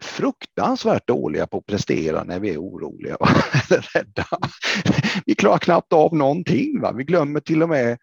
fruktansvärt 0.02 1.08
dåliga 1.08 1.48
på 1.48 1.58
att 1.58 1.66
prestera 1.66 2.24
när 2.24 2.40
vi 2.40 2.54
är 2.54 2.58
oroliga 2.58 3.18
eller 3.70 3.82
rädda. 3.94 4.28
Vi 5.26 5.36
klarar 5.36 5.58
knappt 5.58 5.94
av 5.94 6.16
någonting. 6.16 6.82
Va? 6.82 6.92
Vi 6.92 7.04
glömmer 7.04 7.40
till 7.40 7.64
och 7.64 7.70
med 7.70 7.98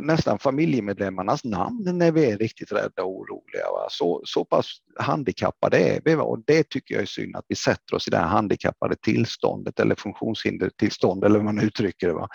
nästan 0.00 0.38
familjemedlemmarnas 0.38 1.44
namn 1.44 1.98
när 1.98 2.12
vi 2.12 2.30
är 2.30 2.38
riktigt 2.38 2.72
rädda 2.72 3.02
och 3.02 3.10
oroliga. 3.10 3.70
Va? 3.72 3.86
Så, 3.90 4.22
så 4.24 4.44
pass 4.44 4.66
handikappade 4.98 5.78
är 5.78 6.00
vi 6.04 6.14
va? 6.14 6.22
och 6.22 6.42
det 6.46 6.68
tycker 6.68 6.94
jag 6.94 7.02
är 7.02 7.06
synd 7.06 7.36
att 7.36 7.44
vi 7.48 7.56
sätter 7.56 7.94
oss 7.94 8.08
i 8.08 8.10
det 8.10 8.16
här 8.16 8.26
handikappade 8.26 8.96
tillståndet 8.96 9.80
eller 9.80 9.94
funktionshindertillstånd 9.94 11.24
eller 11.24 11.38
hur 11.38 11.44
man 11.44 11.60
uttrycker 11.60 12.06
det. 12.06 12.14
Va? 12.14 12.28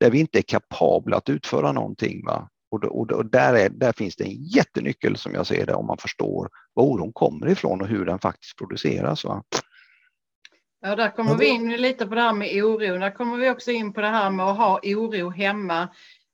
Där 0.00 0.10
vi 0.10 0.20
inte 0.20 0.38
är 0.38 0.42
kapabla 0.42 1.16
att 1.16 1.28
utföra 1.28 1.72
någonting. 1.72 2.24
Va? 2.24 2.48
Och, 2.70 2.84
och, 2.84 3.12
och 3.12 3.26
där, 3.26 3.54
är, 3.54 3.68
där 3.68 3.92
finns 3.92 4.16
det 4.16 4.24
en 4.24 4.44
jättenyckel 4.44 5.16
som 5.16 5.34
jag 5.34 5.46
ser 5.46 5.66
det 5.66 5.74
om 5.74 5.86
man 5.86 5.98
förstår 5.98 6.48
var 6.74 6.84
oron 6.84 7.12
kommer 7.12 7.48
ifrån 7.48 7.80
och 7.80 7.86
hur 7.86 8.06
den 8.06 8.18
faktiskt 8.18 8.58
produceras. 8.58 9.24
Va? 9.24 9.42
Ja, 10.80 10.96
där 10.96 11.10
kommer 11.10 11.36
vi 11.36 11.46
in 11.46 11.72
lite 11.72 12.06
på 12.06 12.14
det 12.14 12.20
här 12.20 12.32
med 12.32 12.64
oro. 12.64 12.98
Där 12.98 13.10
kommer 13.10 13.36
vi 13.36 13.50
också 13.50 13.70
in 13.70 13.92
på 13.92 14.00
det 14.00 14.08
här 14.08 14.30
med 14.30 14.46
att 14.46 14.56
ha 14.56 14.80
oro 14.82 15.30
hemma 15.30 15.88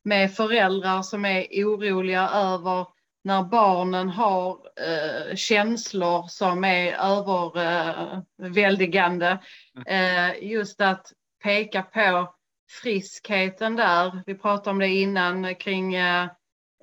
med 0.09 0.35
föräldrar 0.35 1.03
som 1.03 1.25
är 1.25 1.47
oroliga 1.51 2.29
över 2.29 2.87
när 3.25 3.43
barnen 3.43 4.09
har 4.09 4.59
eh, 4.77 5.35
känslor 5.35 6.27
som 6.29 6.65
är 6.65 6.93
överväldigande. 6.93 9.39
Eh, 9.87 10.29
eh, 10.29 10.35
just 10.43 10.81
att 10.81 11.13
peka 11.43 11.83
på 11.83 12.35
friskheten 12.83 13.77
där. 13.77 14.23
Vi 14.27 14.35
pratade 14.35 14.71
om 14.71 14.79
det 14.79 14.89
innan 14.89 15.55
kring 15.55 15.95
eh, 15.95 16.23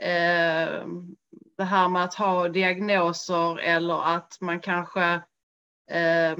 eh, 0.01 0.85
det 1.57 1.63
här 1.63 1.89
med 1.89 2.03
att 2.03 2.13
ha 2.13 2.49
diagnoser 2.49 3.59
eller 3.59 4.15
att 4.15 4.37
man 4.41 4.59
kanske 4.59 5.21
eh, 5.91 6.35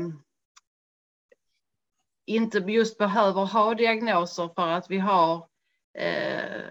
inte 2.26 2.58
just 2.58 2.98
behöver 2.98 3.46
ha 3.46 3.74
diagnoser 3.74 4.50
för 4.56 4.68
att 4.68 4.90
vi 4.90 4.98
har 4.98 5.48
eh, 5.98 6.62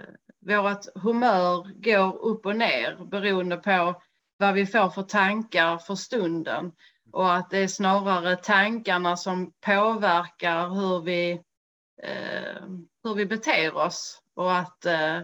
vårt 0.41 1.03
humör 1.03 1.83
går 1.83 2.25
upp 2.25 2.47
och 2.47 2.57
ner 2.57 2.97
beroende 3.05 3.57
på 3.57 4.03
vad 4.37 4.55
vi 4.55 4.67
får 4.67 4.91
för 4.91 5.03
tankar 5.03 5.79
för 5.79 5.95
stunden. 5.95 6.73
Och 7.13 7.35
att 7.35 7.51
det 7.51 7.59
är 7.59 7.69
snarare 7.69 8.37
tankarna 8.37 9.17
som 9.17 9.53
påverkar 9.61 10.69
hur 10.69 11.01
vi 11.01 11.33
eh, 12.03 12.63
hur 13.05 13.15
vi 13.15 13.27
beter 13.27 13.77
oss. 13.77 14.21
Och 14.37 14.57
att 14.57 14.85
eh, 14.85 15.21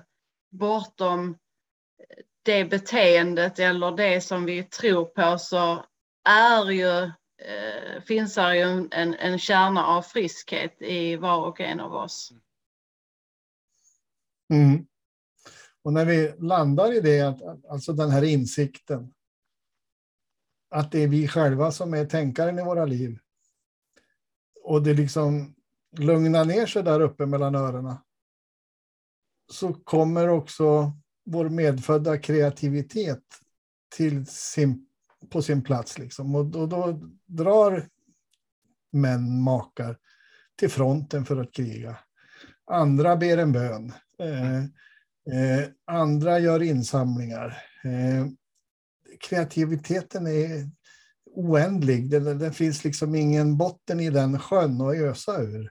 bortom 0.51 1.37
det 2.43 2.65
beteendet 2.65 3.59
eller 3.59 3.93
det 3.93 4.21
som 4.21 4.45
vi 4.45 4.63
tror 4.63 5.05
på 5.05 5.39
så 5.39 5.85
är 6.29 6.71
ju, 6.71 7.03
eh, 7.45 8.03
finns 8.07 8.35
det 8.35 8.57
ju 8.57 8.89
en, 8.91 9.15
en 9.15 9.39
kärna 9.39 9.87
av 9.87 10.03
friskhet 10.03 10.83
i 10.83 11.17
var 11.17 11.47
och 11.47 11.61
en 11.61 11.81
av 11.81 11.95
oss. 11.95 12.31
Mm. 12.31 12.43
Mm. 14.51 14.87
Och 15.83 15.93
när 15.93 16.05
vi 16.05 16.35
landar 16.39 16.93
i 16.93 17.01
det, 17.01 17.41
alltså 17.69 17.93
den 17.93 18.11
här 18.11 18.23
insikten, 18.23 19.15
att 20.71 20.93
det 20.93 21.03
är 21.03 21.09
vi 21.09 21.29
själva 21.29 21.73
som 21.73 21.95
är 21.95 22.05
tänkaren 22.05 22.59
i 22.59 22.65
våra 22.65 22.85
liv. 22.85 23.19
Och 24.65 24.83
det 24.83 24.95
liksom 24.95 25.55
lugnar 25.99 26.45
ner 26.45 26.67
sig 26.67 26.83
där 26.83 27.01
uppe 27.01 27.27
mellan 27.27 27.55
öronen 27.55 27.97
så 29.53 29.73
kommer 29.73 30.29
också 30.29 30.93
vår 31.25 31.49
medfödda 31.49 32.19
kreativitet 32.19 33.25
till 33.97 34.27
sin, 34.27 34.87
på 35.31 35.43
sin 35.43 35.63
plats. 35.63 35.99
Liksom. 35.99 36.35
Och 36.35 36.47
då, 36.47 36.67
då 36.67 37.01
drar 37.27 37.89
män, 38.93 39.43
makar, 39.43 39.99
till 40.57 40.71
fronten 40.71 41.25
för 41.25 41.41
att 41.41 41.53
kriga. 41.53 41.99
Andra 42.71 43.17
ber 43.17 43.39
en 43.39 43.53
bön. 43.53 43.93
Eh, 44.19 44.59
eh, 45.35 45.69
andra 45.85 46.39
gör 46.39 46.63
insamlingar. 46.63 47.63
Eh, 47.85 48.27
kreativiteten 49.21 50.27
är 50.27 50.71
oändlig. 51.27 52.11
Det, 52.11 52.35
det, 52.35 52.53
finns 52.53 52.85
liksom 52.85 53.15
ingen 53.15 53.57
botten 53.57 54.01
i 54.01 54.11
den 54.11 54.39
sjön 54.39 54.81
att 54.81 54.95
ösa 54.95 55.43
ur. 55.43 55.71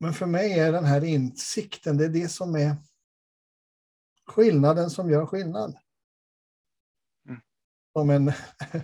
Men 0.00 0.14
för 0.14 0.26
mig 0.26 0.58
är 0.58 0.72
den 0.72 0.84
här 0.84 1.04
insikten, 1.04 1.96
det 1.96 2.04
är 2.04 2.08
det 2.08 2.28
som 2.28 2.56
är 2.56 2.76
skillnaden 4.26 4.90
som 4.90 5.10
gör 5.10 5.26
skillnad. 5.26 5.76
Mm. 7.28 7.40
Som 7.92 8.10
en, 8.10 8.32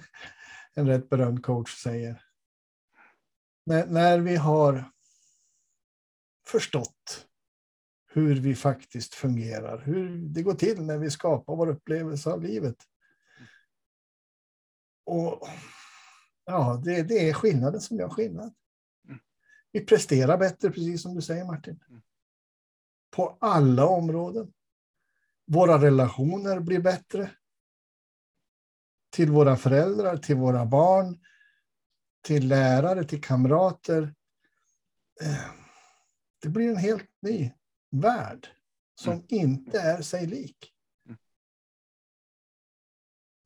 en 0.74 0.86
rätt 0.86 1.08
berömd 1.08 1.44
coach 1.44 1.82
säger. 1.82 2.24
När, 3.66 3.86
när 3.86 4.18
vi 4.18 4.36
har 4.36 4.91
förstått 6.52 7.26
hur 8.06 8.40
vi 8.40 8.54
faktiskt 8.54 9.14
fungerar, 9.14 9.78
hur 9.78 10.18
det 10.18 10.42
går 10.42 10.54
till 10.54 10.82
när 10.82 10.98
vi 10.98 11.10
skapar 11.10 11.56
vår 11.56 11.68
upplevelse 11.68 12.30
av 12.30 12.42
livet. 12.42 12.76
Och 15.04 15.48
ja, 16.44 16.82
det, 16.84 17.02
det 17.02 17.28
är 17.28 17.34
skillnaden 17.34 17.80
som 17.80 17.96
gör 17.96 18.08
skillnad. 18.08 18.54
Vi 19.72 19.80
presterar 19.80 20.38
bättre, 20.38 20.70
precis 20.70 21.02
som 21.02 21.14
du 21.14 21.22
säger 21.22 21.44
Martin. 21.44 21.80
Mm. 21.88 22.02
På 23.10 23.36
alla 23.40 23.86
områden. 23.86 24.52
Våra 25.46 25.82
relationer 25.82 26.60
blir 26.60 26.80
bättre. 26.80 27.30
Till 29.10 29.30
våra 29.30 29.56
föräldrar, 29.56 30.16
till 30.16 30.36
våra 30.36 30.66
barn, 30.66 31.18
till 32.22 32.48
lärare, 32.48 33.04
till 33.04 33.22
kamrater. 33.22 34.14
Det 36.42 36.48
blir 36.48 36.68
en 36.68 36.76
helt 36.76 37.10
ny 37.20 37.52
värld 37.90 38.48
som 38.94 39.12
mm. 39.12 39.24
inte 39.28 39.80
är 39.80 40.02
sig 40.02 40.26
lik. 40.26 40.72
Mm. 41.06 41.18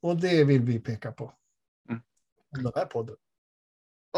Och 0.02 0.20
det 0.20 0.44
vill 0.44 0.62
vi 0.62 0.80
peka 0.80 1.12
på. 1.12 1.32
Mm. 1.88 2.02
Den 2.50 2.72
här 2.74 2.86
podden. 2.86 3.16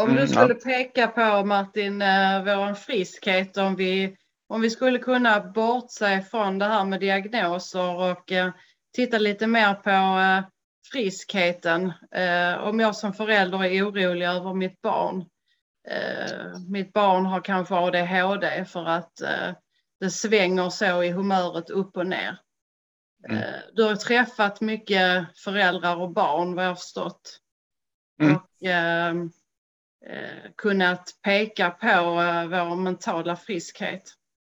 Om 0.00 0.08
du 0.08 0.16
mm, 0.16 0.28
skulle 0.28 0.54
peka 0.54 1.08
på 1.08 1.44
Martin, 1.44 2.02
eh, 2.02 2.44
vår 2.44 2.74
friskhet, 2.74 3.56
om 3.56 3.76
vi, 3.76 4.16
om 4.46 4.60
vi 4.60 4.70
skulle 4.70 4.98
kunna 4.98 5.40
bortse 5.40 6.22
från 6.22 6.58
det 6.58 6.64
här 6.64 6.84
med 6.84 7.00
diagnoser 7.00 7.94
och 7.94 8.32
eh, 8.32 8.52
titta 8.94 9.18
lite 9.18 9.46
mer 9.46 9.74
på 9.74 9.90
eh, 9.90 10.50
friskheten. 10.92 11.92
Om 12.60 12.80
jag 12.80 12.96
som 12.96 13.12
förälder 13.12 13.64
är 13.64 13.88
orolig 13.88 14.26
över 14.26 14.54
mitt 14.54 14.80
barn. 14.80 15.24
Mitt 16.68 16.92
barn 16.92 17.26
har 17.26 17.40
kanske 17.40 17.74
ADHD 17.74 18.64
för 18.64 18.84
att 18.84 19.12
det 20.00 20.10
svänger 20.10 20.70
så 20.70 21.02
i 21.02 21.10
humöret 21.10 21.70
upp 21.70 21.96
och 21.96 22.06
ner. 22.06 22.38
Mm. 23.28 23.42
Du 23.72 23.82
har 23.82 23.96
träffat 23.96 24.60
mycket 24.60 25.38
föräldrar 25.38 25.96
och 25.96 26.10
barn 26.10 26.54
vad 26.54 26.64
jag 26.64 26.70
har 26.70 26.74
förstått. 26.74 27.40
Mm. 28.22 28.36
Och, 28.36 28.62
eh, 28.68 30.50
kunnat 30.56 31.10
peka 31.22 31.70
på 31.70 31.86
eh, 31.86 32.46
vår 32.46 32.76
mentala 32.76 33.36
friskhet. 33.36 34.02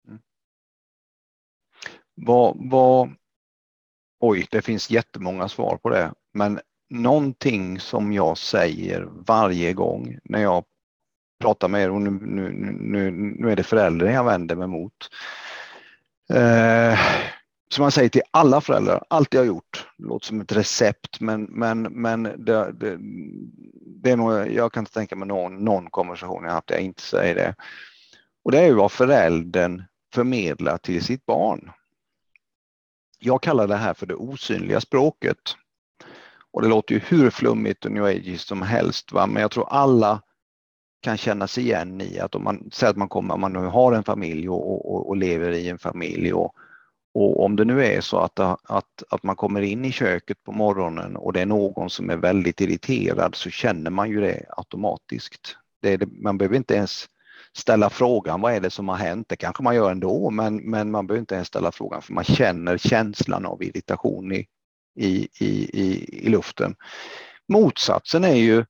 Mm. 0.08 0.20
Vad, 2.14 2.70
vad, 2.70 3.14
oj, 4.20 4.46
det 4.50 4.62
finns 4.62 4.90
jättemånga 4.90 5.48
svar 5.48 5.76
på 5.76 5.88
det, 5.88 6.12
men 6.32 6.60
någonting 6.90 7.80
som 7.80 8.12
jag 8.12 8.38
säger 8.38 9.02
varje 9.10 9.72
gång 9.72 10.18
när 10.24 10.42
jag 10.42 10.64
prata 11.40 11.68
med 11.68 11.82
er 11.82 11.90
och 11.90 12.00
nu, 12.02 12.10
nu, 12.10 12.52
nu, 12.80 13.10
nu 13.10 13.52
är 13.52 13.56
det 13.56 13.62
föräldrar 13.62 14.10
jag 14.10 14.24
vänder 14.24 14.56
mig 14.56 14.68
mot. 14.68 15.10
Eh, 16.32 16.98
som 17.72 17.82
man 17.82 17.92
säger 17.92 18.08
till 18.08 18.22
alla 18.30 18.60
föräldrar, 18.60 19.04
allt 19.08 19.34
jag 19.34 19.40
har 19.40 19.46
gjort, 19.46 19.86
det 19.98 20.04
låter 20.04 20.26
som 20.26 20.40
ett 20.40 20.52
recept 20.52 21.20
men, 21.20 21.42
men, 21.42 21.82
men 21.82 22.22
det, 22.22 22.72
det, 22.72 22.96
det 24.02 24.10
är 24.10 24.16
nog, 24.16 24.52
jag 24.52 24.72
kan 24.72 24.82
inte 24.82 24.92
tänka 24.92 25.16
mig 25.16 25.28
någon, 25.28 25.64
någon 25.64 25.90
konversation 25.90 26.44
jag 26.44 26.52
haft 26.52 26.66
där 26.66 26.74
jag 26.74 26.84
inte 26.84 27.02
säger 27.02 27.34
det. 27.34 27.54
Och 28.44 28.52
det 28.52 28.58
är 28.58 28.66
ju 28.66 28.74
vad 28.74 28.92
föräldern 28.92 29.82
förmedlar 30.14 30.78
till 30.78 31.04
sitt 31.04 31.26
barn. 31.26 31.70
Jag 33.18 33.42
kallar 33.42 33.66
det 33.66 33.76
här 33.76 33.94
för 33.94 34.06
det 34.06 34.14
osynliga 34.14 34.80
språket. 34.80 35.56
Och 36.52 36.62
det 36.62 36.68
låter 36.68 36.94
ju 36.94 37.00
hur 37.00 37.30
flummigt 37.30 37.84
och 37.84 37.92
new 37.92 38.04
age 38.04 38.40
som 38.40 38.62
helst, 38.62 39.12
va? 39.12 39.26
men 39.26 39.42
jag 39.42 39.50
tror 39.50 39.68
alla 39.68 40.22
kan 41.00 41.16
kännas 41.16 41.58
igen 41.58 42.00
i 42.00 42.18
att 42.18 42.34
om 42.34 42.44
man 42.44 42.70
säger 42.72 42.90
att 42.90 42.96
man 42.96 43.08
kommer, 43.08 43.34
om 43.34 43.40
man 43.40 43.52
nu 43.52 43.58
har 43.58 43.92
en 43.92 44.04
familj 44.04 44.48
och, 44.48 44.94
och, 44.94 45.08
och 45.08 45.16
lever 45.16 45.50
i 45.50 45.68
en 45.68 45.78
familj 45.78 46.32
och, 46.32 46.54
och 47.14 47.44
om 47.44 47.56
det 47.56 47.64
nu 47.64 47.84
är 47.84 48.00
så 48.00 48.18
att, 48.18 48.40
att, 48.40 49.02
att 49.08 49.22
man 49.22 49.36
kommer 49.36 49.62
in 49.62 49.84
i 49.84 49.92
köket 49.92 50.44
på 50.44 50.52
morgonen 50.52 51.16
och 51.16 51.32
det 51.32 51.40
är 51.40 51.46
någon 51.46 51.90
som 51.90 52.10
är 52.10 52.16
väldigt 52.16 52.60
irriterad 52.60 53.34
så 53.34 53.50
känner 53.50 53.90
man 53.90 54.10
ju 54.10 54.20
det 54.20 54.44
automatiskt. 54.56 55.56
Det 55.82 55.96
det, 55.96 56.08
man 56.12 56.38
behöver 56.38 56.56
inte 56.56 56.74
ens 56.74 57.08
ställa 57.52 57.90
frågan 57.90 58.40
vad 58.40 58.52
är 58.52 58.60
det 58.60 58.70
som 58.70 58.88
har 58.88 58.96
hänt? 58.96 59.28
Det 59.28 59.36
kanske 59.36 59.62
man 59.62 59.74
gör 59.74 59.90
ändå, 59.90 60.30
men, 60.30 60.56
men 60.56 60.90
man 60.90 61.06
behöver 61.06 61.20
inte 61.20 61.34
ens 61.34 61.48
ställa 61.48 61.72
frågan 61.72 62.02
för 62.02 62.12
man 62.12 62.24
känner 62.24 62.78
känslan 62.78 63.46
av 63.46 63.62
irritation 63.62 64.32
i, 64.32 64.46
i, 64.96 65.28
i, 65.40 65.80
i, 65.80 66.08
i 66.26 66.28
luften. 66.28 66.74
Motsatsen 67.48 68.24
är 68.24 68.34
ju 68.34 68.64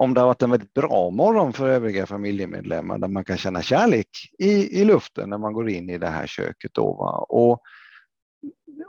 om 0.00 0.14
det 0.14 0.20
har 0.20 0.26
varit 0.26 0.42
en 0.42 0.50
väldigt 0.50 0.74
bra 0.74 1.10
morgon 1.10 1.52
för 1.52 1.68
övriga 1.68 2.06
familjemedlemmar 2.06 2.98
där 2.98 3.08
man 3.08 3.24
kan 3.24 3.36
känna 3.36 3.62
kärlek 3.62 4.08
i, 4.38 4.80
i 4.80 4.84
luften 4.84 5.30
när 5.30 5.38
man 5.38 5.52
går 5.52 5.70
in 5.70 5.90
i 5.90 5.98
det 5.98 6.08
här 6.08 6.26
köket. 6.26 6.74
Då, 6.74 6.92
va? 6.92 7.26
Och, 7.28 7.60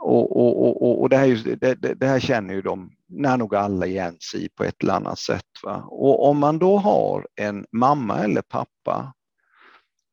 och, 0.00 0.36
och, 0.36 0.82
och, 0.82 1.02
och 1.02 1.08
det, 1.08 1.16
här, 1.16 1.56
det, 1.56 1.94
det, 1.94 2.06
här 2.06 2.20
känner 2.20 2.54
ju 2.54 2.62
de 2.62 2.90
när 3.08 3.36
nog 3.36 3.54
alla 3.54 3.86
igen 3.86 4.16
sig 4.32 4.48
på 4.48 4.64
ett 4.64 4.82
eller 4.82 4.94
annat 4.94 5.18
sätt. 5.18 5.50
Va? 5.62 5.84
Och 5.88 6.28
om 6.28 6.38
man 6.38 6.58
då 6.58 6.76
har 6.76 7.26
en 7.34 7.66
mamma 7.72 8.18
eller 8.18 8.42
pappa 8.42 9.14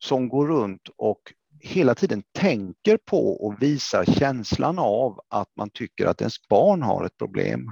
som 0.03 0.29
går 0.29 0.47
runt 0.47 0.89
och 0.97 1.21
hela 1.59 1.95
tiden 1.95 2.23
tänker 2.39 2.97
på 2.97 3.45
och 3.45 3.61
visar 3.61 4.05
känslan 4.05 4.79
av 4.79 5.19
att 5.29 5.49
man 5.57 5.69
tycker 5.69 6.05
att 6.05 6.21
ens 6.21 6.47
barn 6.49 6.81
har 6.81 7.05
ett 7.05 7.17
problem 7.17 7.71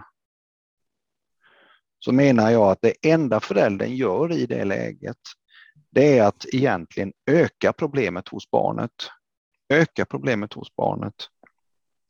så 1.99 2.11
menar 2.11 2.49
jag 2.49 2.71
att 2.71 2.81
det 2.81 2.93
enda 3.01 3.39
föräldern 3.39 3.95
gör 3.95 4.31
i 4.31 4.45
det 4.45 4.65
läget, 4.65 5.17
det 5.91 6.17
är 6.17 6.23
att 6.23 6.45
egentligen 6.53 7.13
öka 7.25 7.73
problemet 7.73 8.27
hos 8.27 8.51
barnet. 8.51 8.91
Öka 9.69 10.05
problemet 10.05 10.53
hos 10.53 10.75
barnet. 10.75 11.13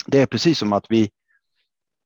Det 0.06 0.22
är 0.22 0.25
precis 0.25 0.58
som 0.58 0.74
att 0.74 0.86
vi 0.89 1.10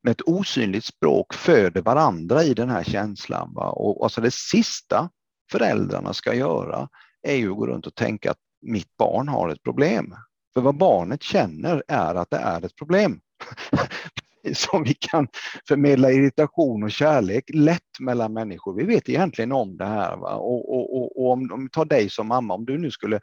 med 0.03 0.11
ett 0.11 0.21
osynligt 0.21 0.85
språk 0.85 1.33
föder 1.33 1.81
varandra 1.81 2.43
i 2.43 2.53
den 2.53 2.69
här 2.69 2.83
känslan. 2.83 3.53
Va? 3.53 3.69
Och 3.69 4.03
alltså 4.03 4.21
det 4.21 4.33
sista 4.33 5.09
föräldrarna 5.51 6.13
ska 6.13 6.33
göra 6.33 6.89
är 7.21 7.35
ju 7.35 7.51
att 7.51 7.57
gå 7.57 7.67
runt 7.67 7.87
och 7.87 7.95
tänka 7.95 8.31
att 8.31 8.39
mitt 8.61 8.97
barn 8.97 9.27
har 9.27 9.49
ett 9.49 9.63
problem. 9.63 10.15
För 10.53 10.61
vad 10.61 10.77
barnet 10.77 11.23
känner 11.23 11.83
är 11.87 12.15
att 12.15 12.29
det 12.29 12.37
är 12.37 12.65
ett 12.65 12.75
problem. 12.75 13.21
som 14.53 14.83
vi 14.83 14.93
kan 14.93 15.27
förmedla 15.67 16.11
irritation 16.11 16.83
och 16.83 16.91
kärlek 16.91 17.43
lätt 17.53 17.99
mellan 17.99 18.33
människor. 18.33 18.75
Vi 18.75 18.83
vet 18.83 19.09
egentligen 19.09 19.51
om 19.51 19.77
det 19.77 19.85
här. 19.85 20.17
Va? 20.17 20.35
Och, 20.35 20.73
och, 20.73 20.97
och, 20.97 21.17
och 21.17 21.31
om, 21.31 21.51
om 21.51 21.63
vi 21.63 21.69
tar 21.69 21.85
dig 21.85 22.09
som 22.09 22.27
mamma, 22.27 22.53
om 22.53 22.65
du 22.65 22.77
nu 22.77 22.91
skulle 22.91 23.19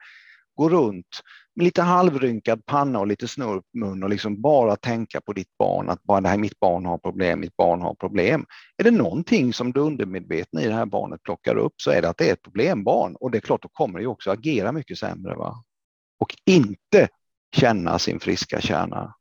gå 0.55 0.69
runt 0.69 1.21
med 1.55 1.65
lite 1.65 1.83
halvrynkad 1.83 2.67
panna 2.67 2.99
och 2.99 3.07
lite 3.07 3.29
snurp 3.29 3.65
mun 3.75 4.03
och 4.03 4.11
liksom 4.11 4.41
bara 4.41 4.77
tänka 4.77 5.21
på 5.21 5.33
ditt 5.33 5.59
barn, 5.59 5.89
att 5.89 6.03
bara 6.03 6.21
det 6.21 6.29
här, 6.29 6.39
mitt 6.39 6.61
barn 6.61 6.87
har 6.87 6.99
problem, 6.99 7.41
mitt 7.41 7.57
barn 7.57 7.81
har 7.81 7.95
problem. 7.95 8.47
Är 8.77 8.85
det 8.85 8.91
någonting 8.91 9.53
som 9.53 9.73
du 9.73 9.81
undermedvetna 9.81 10.63
i 10.63 10.67
det 10.67 10.75
här 10.75 10.87
barnet 10.87 11.23
plockar 11.23 11.57
upp 11.57 11.73
så 11.77 11.91
är 11.91 12.03
det 12.03 12.09
att 12.09 12.17
det 12.17 12.29
är 12.29 12.33
ett 12.33 12.43
problembarn 12.43 13.17
och 13.17 13.31
det 13.31 13.39
är 13.39 13.41
klart, 13.41 13.63
då 13.63 13.69
kommer 13.69 13.99
det 13.99 14.07
också 14.07 14.31
agera 14.31 14.73
mycket 14.73 14.99
sämre. 14.99 15.35
Va? 15.35 15.65
Och 16.21 16.37
inte 16.47 17.09
känna 17.57 17.99
sin 17.99 18.21
friska 18.21 18.61
kärna. 18.61 19.15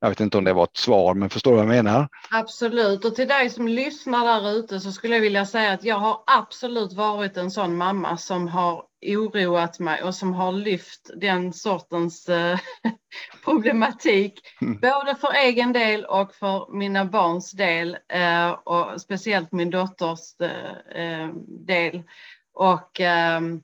Jag 0.00 0.08
vet 0.08 0.20
inte 0.20 0.38
om 0.38 0.44
det 0.44 0.52
var 0.52 0.64
ett 0.64 0.76
svar, 0.76 1.14
men 1.14 1.30
förstår 1.30 1.50
du 1.50 1.56
vad 1.56 1.64
jag 1.64 1.84
menar? 1.84 2.08
Absolut. 2.30 3.04
Och 3.04 3.14
till 3.14 3.28
dig 3.28 3.50
som 3.50 3.68
lyssnar 3.68 4.24
där 4.24 4.50
ute 4.50 4.80
så 4.80 4.92
skulle 4.92 5.14
jag 5.14 5.22
vilja 5.22 5.46
säga 5.46 5.72
att 5.72 5.84
jag 5.84 5.96
har 5.96 6.22
absolut 6.26 6.92
varit 6.92 7.36
en 7.36 7.50
sån 7.50 7.76
mamma 7.76 8.16
som 8.16 8.48
har 8.48 8.84
oroat 9.06 9.78
mig 9.78 10.02
och 10.02 10.14
som 10.14 10.34
har 10.34 10.52
lyft 10.52 11.10
den 11.16 11.52
sortens 11.52 12.28
eh, 12.28 12.58
problematik. 13.44 14.40
Mm. 14.60 14.80
Både 14.80 15.14
för 15.14 15.32
egen 15.32 15.72
del 15.72 16.04
och 16.04 16.34
för 16.34 16.72
mina 16.72 17.04
barns 17.04 17.52
del 17.52 17.98
eh, 18.08 18.50
och 18.50 19.00
speciellt 19.00 19.52
min 19.52 19.70
dotters 19.70 20.40
eh, 20.94 21.28
del. 21.66 22.02
Och 22.54 23.00
ehm, 23.00 23.62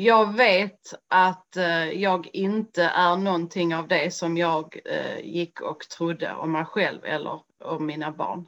jag 0.00 0.36
vet 0.36 0.94
att 1.08 1.56
eh, 1.56 1.90
jag 1.90 2.28
inte 2.32 2.84
är 2.84 3.16
någonting 3.16 3.74
av 3.74 3.88
det 3.88 4.14
som 4.14 4.36
jag 4.36 4.78
eh, 4.84 5.18
gick 5.18 5.60
och 5.60 5.80
trodde 5.80 6.34
om 6.34 6.52
mig 6.52 6.64
själv 6.64 7.04
eller 7.04 7.40
om 7.64 7.86
mina 7.86 8.12
barn. 8.12 8.46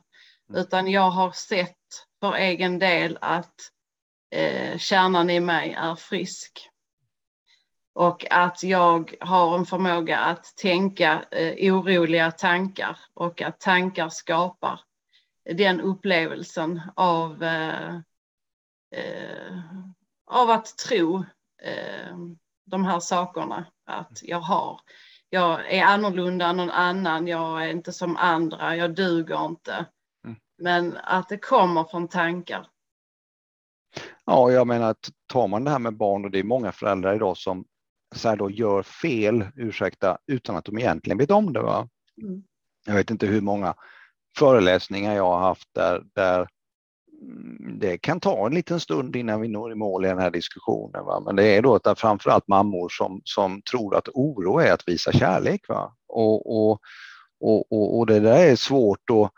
Mm. 0.48 0.60
Utan 0.60 0.90
jag 0.90 1.10
har 1.10 1.32
sett 1.32 1.76
för 2.20 2.34
egen 2.34 2.78
del 2.78 3.18
att 3.20 3.54
eh, 4.30 4.78
kärnan 4.78 5.30
i 5.30 5.40
mig 5.40 5.72
är 5.72 5.94
frisk. 5.94 6.68
Och 7.94 8.26
att 8.30 8.62
jag 8.62 9.14
har 9.20 9.58
en 9.58 9.66
förmåga 9.66 10.18
att 10.18 10.56
tänka 10.56 11.24
oroliga 11.60 12.30
tankar 12.30 12.98
och 13.14 13.42
att 13.42 13.60
tankar 13.60 14.08
skapar 14.08 14.80
den 15.54 15.80
upplevelsen 15.80 16.80
av, 16.96 17.44
av 20.26 20.50
att 20.50 20.78
tro 20.78 21.24
eh, 21.62 22.16
de 22.66 22.84
här 22.84 23.00
sakerna. 23.00 23.66
Att 23.86 24.20
jag 24.22 24.40
har, 24.40 24.80
jag 25.30 25.72
är 25.72 25.84
annorlunda 25.84 26.46
än 26.46 26.56
någon 26.56 26.70
annan, 26.70 27.26
jag 27.26 27.64
är 27.64 27.68
inte 27.68 27.92
som 27.92 28.16
andra, 28.16 28.76
jag 28.76 28.94
duger 28.94 29.46
inte. 29.46 29.86
Mm. 30.24 30.36
Men 30.58 30.96
att 30.96 31.28
det 31.28 31.38
kommer 31.38 31.84
från 31.84 32.08
tankar. 32.08 32.66
Ja, 34.24 34.50
jag 34.50 34.66
menar 34.66 34.90
att 34.90 35.10
tar 35.26 35.48
man 35.48 35.64
det 35.64 35.70
här 35.70 35.78
med 35.78 35.96
barn 35.96 36.24
och 36.24 36.30
det 36.30 36.38
är 36.38 36.44
många 36.44 36.72
föräldrar 36.72 37.14
idag 37.14 37.36
som 37.36 37.64
så 38.14 38.28
här 38.28 38.36
då 38.36 38.50
gör 38.50 38.82
fel, 38.82 39.46
ursäkta, 39.56 40.18
utan 40.26 40.56
att 40.56 40.64
de 40.64 40.78
egentligen 40.78 41.18
vet 41.18 41.30
om 41.30 41.52
det. 41.52 41.62
Va? 41.62 41.88
Mm. 42.22 42.42
Jag 42.86 42.94
vet 42.94 43.10
inte 43.10 43.26
hur 43.26 43.40
många 43.40 43.74
föreläsningar 44.38 45.14
jag 45.14 45.24
har 45.24 45.40
haft 45.40 45.68
där, 45.74 46.04
där 46.14 46.48
det 47.80 47.98
kan 47.98 48.20
ta 48.20 48.46
en 48.46 48.54
liten 48.54 48.80
stund 48.80 49.16
innan 49.16 49.40
vi 49.40 49.48
når 49.48 49.72
i 49.72 49.74
mål 49.74 50.04
i 50.04 50.08
den 50.08 50.18
här 50.18 50.30
diskussionen. 50.30 51.04
Va? 51.04 51.20
Men 51.20 51.36
det 51.36 51.44
är 51.44 51.62
då 51.62 51.74
att 51.84 52.00
framförallt 52.00 52.48
mammor 52.48 52.88
som, 52.88 53.20
som 53.24 53.62
tror 53.62 53.96
att 53.96 54.08
oro 54.08 54.58
är 54.58 54.72
att 54.72 54.88
visa 54.88 55.12
kärlek. 55.12 55.68
Va? 55.68 55.94
Och, 56.08 56.70
och, 56.70 56.80
och, 57.40 57.98
och, 57.98 58.06
det 58.06 58.20
där 58.20 58.44
är 58.46 58.56
svårt 58.56 59.10
att 59.10 59.32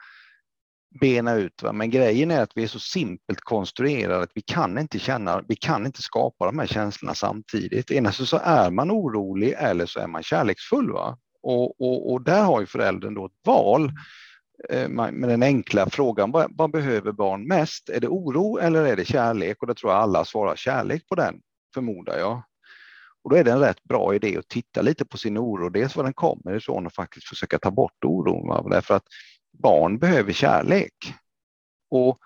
bena 1.00 1.34
ut. 1.34 1.62
Va? 1.62 1.72
Men 1.72 1.90
grejen 1.90 2.30
är 2.30 2.42
att 2.42 2.52
vi 2.54 2.62
är 2.62 2.68
så 2.68 2.78
simpelt 2.78 3.40
konstruerade 3.40 4.22
att 4.22 4.32
vi 4.34 4.42
kan 4.42 4.78
inte 4.78 4.98
känna, 4.98 5.42
vi 5.48 5.56
kan 5.56 5.86
inte 5.86 6.02
skapa 6.02 6.46
de 6.46 6.58
här 6.58 6.66
känslorna 6.66 7.14
samtidigt. 7.14 7.90
Ena 7.90 8.12
så 8.12 8.40
är 8.44 8.70
man 8.70 8.90
orolig 8.90 9.54
eller 9.58 9.86
så 9.86 10.00
är 10.00 10.06
man 10.06 10.22
kärleksfull. 10.22 10.92
Va? 10.92 11.18
Och, 11.42 11.80
och, 11.80 12.12
och 12.12 12.22
där 12.22 12.42
har 12.42 12.60
ju 12.60 12.66
föräldern 12.66 13.14
då 13.14 13.26
ett 13.26 13.46
val 13.46 13.92
Eh, 14.70 14.88
med 14.88 15.28
den 15.28 15.42
enkla 15.42 15.90
frågan, 15.90 16.30
vad, 16.30 16.56
vad, 16.56 16.70
behöver 16.70 17.12
barn 17.12 17.46
mest? 17.46 17.88
Är 17.88 18.00
det 18.00 18.08
oro 18.08 18.58
eller 18.58 18.84
är 18.84 18.96
det 18.96 19.04
kärlek? 19.04 19.56
Och 19.60 19.66
det 19.66 19.74
tror 19.74 19.92
jag 19.92 20.00
alla 20.00 20.24
svarar 20.24 20.56
kärlek 20.56 21.08
på 21.08 21.14
den, 21.14 21.40
förmodar 21.74 22.18
jag. 22.18 22.42
Och 23.24 23.30
då 23.30 23.36
är 23.36 23.44
det 23.44 23.52
en 23.52 23.60
rätt 23.60 23.82
bra 23.82 24.14
idé 24.14 24.36
att 24.36 24.48
titta 24.48 24.82
lite 24.82 25.04
på 25.04 25.18
sin 25.18 25.38
oro, 25.38 25.68
dels 25.68 25.96
var 25.96 26.04
den 26.04 26.14
kommer 26.14 26.54
ifrån 26.54 26.86
och 26.86 26.92
faktiskt 26.92 27.28
försöka 27.28 27.58
ta 27.58 27.70
bort 27.70 28.04
oron. 28.04 28.70
Därför 28.70 28.94
att 28.94 29.06
barn 29.62 29.98
behöver 29.98 30.32
kärlek. 30.32 30.94
Och 31.90 32.18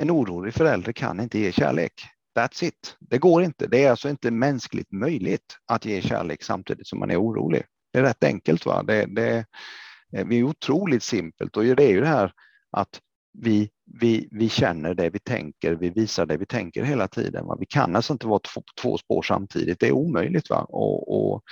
en 0.00 0.10
orolig 0.10 0.54
förälder 0.54 0.92
kan 0.92 1.20
inte 1.20 1.38
ge 1.38 1.52
kärlek. 1.52 1.92
That's 2.38 2.64
it. 2.64 2.96
Det 3.00 3.18
går 3.18 3.42
inte. 3.42 3.66
Det 3.66 3.84
är 3.84 3.90
alltså 3.90 4.08
inte 4.08 4.30
mänskligt 4.30 4.92
möjligt 4.92 5.56
att 5.66 5.84
ge 5.84 6.02
kärlek 6.02 6.42
samtidigt 6.42 6.86
som 6.86 6.98
man 6.98 7.10
är 7.10 7.22
orolig. 7.22 7.62
Det 7.92 7.98
är 7.98 8.02
rätt 8.02 8.24
enkelt. 8.24 8.66
Va? 8.66 8.82
Det, 8.82 9.06
det, 9.06 9.46
Eh, 10.12 10.26
det 10.26 10.36
är 10.36 10.42
otroligt 10.42 11.02
simpelt 11.02 11.56
och 11.56 11.64
det 11.64 11.84
är 11.84 11.90
ju 11.90 12.00
det 12.00 12.06
här 12.06 12.32
att 12.70 13.00
vi, 13.32 13.70
vi, 14.00 14.28
vi 14.30 14.48
känner 14.48 14.94
det 14.94 15.10
vi 15.10 15.18
tänker, 15.18 15.72
vi 15.74 15.90
visar 15.90 16.26
det 16.26 16.36
vi 16.36 16.46
tänker 16.46 16.82
hela 16.82 17.08
tiden. 17.08 17.46
Va? 17.46 17.56
Vi 17.60 17.66
kan 17.66 17.96
alltså 17.96 18.12
inte 18.12 18.26
vara 18.26 18.38
två, 18.38 18.62
två 18.82 18.98
spår 18.98 19.22
samtidigt, 19.22 19.80
det 19.80 19.88
är 19.88 19.92
omöjligt. 19.92 20.50
Va? 20.50 20.66
Och, 20.68 21.32
och 21.32 21.42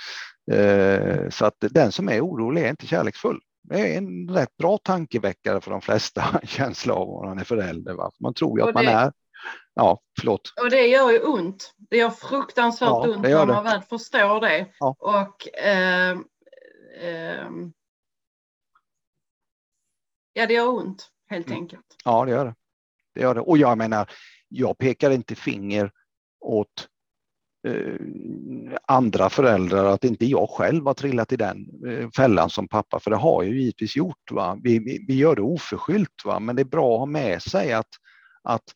eh, 0.55 1.29
så 1.29 1.45
att 1.45 1.55
den 1.59 1.91
som 1.91 2.09
är 2.09 2.21
orolig 2.21 2.63
är 2.63 2.69
inte 2.69 2.87
kärleksfull. 2.87 3.39
Det 3.63 3.93
är 3.93 3.97
en 3.97 4.29
rätt 4.29 4.57
bra 4.57 4.77
tankeväckare 4.77 5.61
för 5.61 5.71
de 5.71 5.81
flesta, 5.81 6.41
känsla 6.43 6.93
av 6.93 7.17
att 7.17 7.25
man 7.25 7.39
är 7.39 7.43
förälder. 7.43 7.93
Va? 7.93 8.11
Man 8.19 8.33
tror 8.33 8.59
ju 8.59 8.63
att 8.63 8.75
det, 8.75 8.83
man 8.83 8.87
är. 8.87 9.11
Ja, 9.73 9.99
förlåt. 10.19 10.53
Och 10.61 10.69
det 10.69 10.87
gör 10.87 11.11
ju 11.11 11.19
ont. 11.19 11.73
Det 11.89 11.97
gör 11.97 12.09
fruktansvärt 12.09 12.87
ja, 12.87 13.07
ont 13.07 13.21
när 13.21 13.45
man 13.45 13.63
väl 13.63 13.81
förstår 13.81 14.41
det. 14.41 14.67
Ja. 14.79 14.95
Och 14.99 15.57
eh, 15.59 16.11
eh, 17.01 17.47
Ja, 20.37 20.45
det 20.45 20.53
gör 20.53 20.69
ont 20.69 21.09
helt 21.29 21.47
mm. 21.47 21.59
enkelt. 21.59 21.95
Ja, 22.05 22.25
det 22.25 22.31
gör 22.31 22.45
det. 22.45 22.55
det 23.15 23.21
gör 23.21 23.35
det. 23.35 23.41
Och 23.41 23.57
jag 23.57 23.77
menar, 23.77 24.09
jag 24.47 24.77
pekar 24.77 25.11
inte 25.11 25.35
finger 25.35 25.91
åt 26.39 26.87
eh, 27.67 27.95
andra 28.87 29.29
föräldrar 29.29 29.85
att 29.85 30.03
inte 30.03 30.25
jag 30.25 30.49
själv 30.49 30.85
har 30.85 30.93
trillat 30.93 31.31
i 31.31 31.35
den 31.35 31.69
eh, 31.87 32.09
fällan 32.09 32.49
som 32.49 32.67
pappa, 32.67 32.99
för 32.99 33.11
det 33.11 33.17
har 33.17 33.43
jag 33.43 33.53
ju 33.53 33.59
givetvis 33.59 33.95
gjort. 33.95 34.31
Va? 34.31 34.59
Vi, 34.63 34.79
vi, 34.79 35.05
vi, 35.07 35.15
gör 35.15 35.35
det 35.35 35.41
oförskyllt, 35.41 36.25
va? 36.25 36.39
men 36.39 36.55
det 36.55 36.61
är 36.61 36.65
bra 36.65 36.93
att 36.93 36.99
ha 36.99 37.05
med 37.05 37.41
sig 37.41 37.73
att, 37.73 37.89
att, 38.43 38.73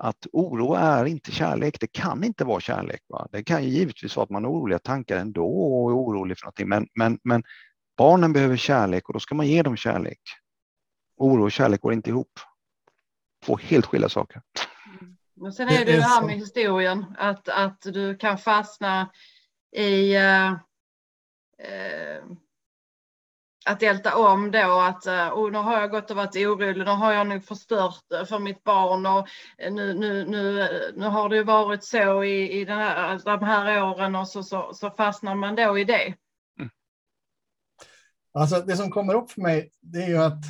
att 0.00 0.26
oro 0.32 0.74
är 0.74 1.04
inte 1.04 1.32
kärlek. 1.32 1.80
Det 1.80 1.92
kan 1.92 2.24
inte 2.24 2.44
vara 2.44 2.60
kärlek. 2.60 3.02
Va? 3.08 3.28
Det 3.32 3.44
kan 3.44 3.64
ju 3.64 3.70
givetvis 3.70 4.16
vara 4.16 4.24
att 4.24 4.30
man 4.30 4.44
har 4.44 4.52
oroliga 4.52 4.78
tankar 4.78 5.16
ändå 5.16 5.46
och 5.46 5.90
är 5.90 5.96
orolig 5.96 6.38
för 6.38 6.46
någonting, 6.46 6.68
men, 6.68 6.86
men, 6.94 7.18
men 7.24 7.42
barnen 7.96 8.32
behöver 8.32 8.56
kärlek 8.56 9.08
och 9.08 9.12
då 9.12 9.20
ska 9.20 9.34
man 9.34 9.46
ge 9.46 9.62
dem 9.62 9.76
kärlek. 9.76 10.20
Oro 11.20 11.44
och 11.44 11.52
kärlek 11.52 11.80
går 11.80 11.92
inte 11.92 12.10
ihop. 12.10 12.40
Två 13.44 13.56
helt 13.56 13.86
skilda 13.86 14.08
saker. 14.08 14.42
Mm. 15.00 15.16
Och 15.40 15.54
sen 15.54 15.68
är 15.68 15.84
det 15.84 15.96
det 15.96 16.02
här 16.02 16.22
med 16.22 16.34
historien, 16.34 17.04
att, 17.18 17.48
att 17.48 17.82
du 17.82 18.16
kan 18.16 18.38
fastna 18.38 19.10
i 19.76 20.16
uh, 20.16 20.52
uh, 20.52 22.36
att 23.66 23.82
älta 23.82 24.16
om 24.16 24.50
då 24.50 24.80
att 24.80 25.06
oh, 25.06 25.50
nu 25.50 25.58
har 25.58 25.80
jag 25.80 25.90
gått 25.90 26.10
och 26.10 26.16
varit 26.16 26.36
orolig, 26.36 26.76
nu 26.76 26.90
har 26.90 27.12
jag 27.12 27.26
nog 27.26 27.44
förstört 27.44 28.28
för 28.28 28.38
mitt 28.38 28.64
barn 28.64 29.06
och 29.06 29.28
nu, 29.70 29.94
nu, 29.94 30.24
nu, 30.24 30.68
nu 30.96 31.06
har 31.06 31.28
det 31.28 31.44
varit 31.44 31.84
så 31.84 32.24
i, 32.24 32.60
i 32.60 32.64
den 32.64 32.78
här, 32.78 33.20
de 33.24 33.44
här 33.44 33.82
åren 33.82 34.16
och 34.16 34.28
så, 34.28 34.42
så, 34.42 34.70
så 34.74 34.90
fastnar 34.90 35.34
man 35.34 35.54
då 35.54 35.78
i 35.78 35.84
det. 35.84 36.14
Mm. 36.58 36.70
Alltså 38.34 38.60
det 38.60 38.76
som 38.76 38.90
kommer 38.90 39.14
upp 39.14 39.30
för 39.30 39.40
mig 39.40 39.72
det 39.80 40.02
är 40.02 40.08
ju 40.08 40.18
att 40.18 40.44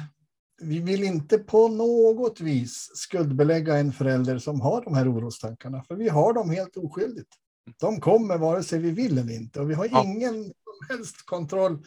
vi 0.61 0.81
vill 0.81 1.05
inte 1.05 1.39
på 1.39 1.69
något 1.69 2.41
vis 2.41 2.91
skuldbelägga 2.95 3.77
en 3.77 3.93
förälder 3.93 4.39
som 4.39 4.61
har 4.61 4.85
de 4.85 4.95
här 4.95 5.13
orostankarna, 5.13 5.83
för 5.83 5.95
vi 5.95 6.09
har 6.09 6.33
dem 6.33 6.51
helt 6.51 6.77
oskyldigt. 6.77 7.35
De 7.81 8.01
kommer 8.01 8.39
vare 8.39 8.63
sig 8.63 8.79
vi 8.79 8.91
vill 8.91 9.19
eller 9.19 9.35
inte 9.35 9.61
och 9.61 9.71
vi 9.71 9.75
har 9.75 9.89
ja. 9.93 10.05
ingen 10.05 10.45
som 10.45 10.97
helst 10.97 11.27
kontroll 11.27 11.85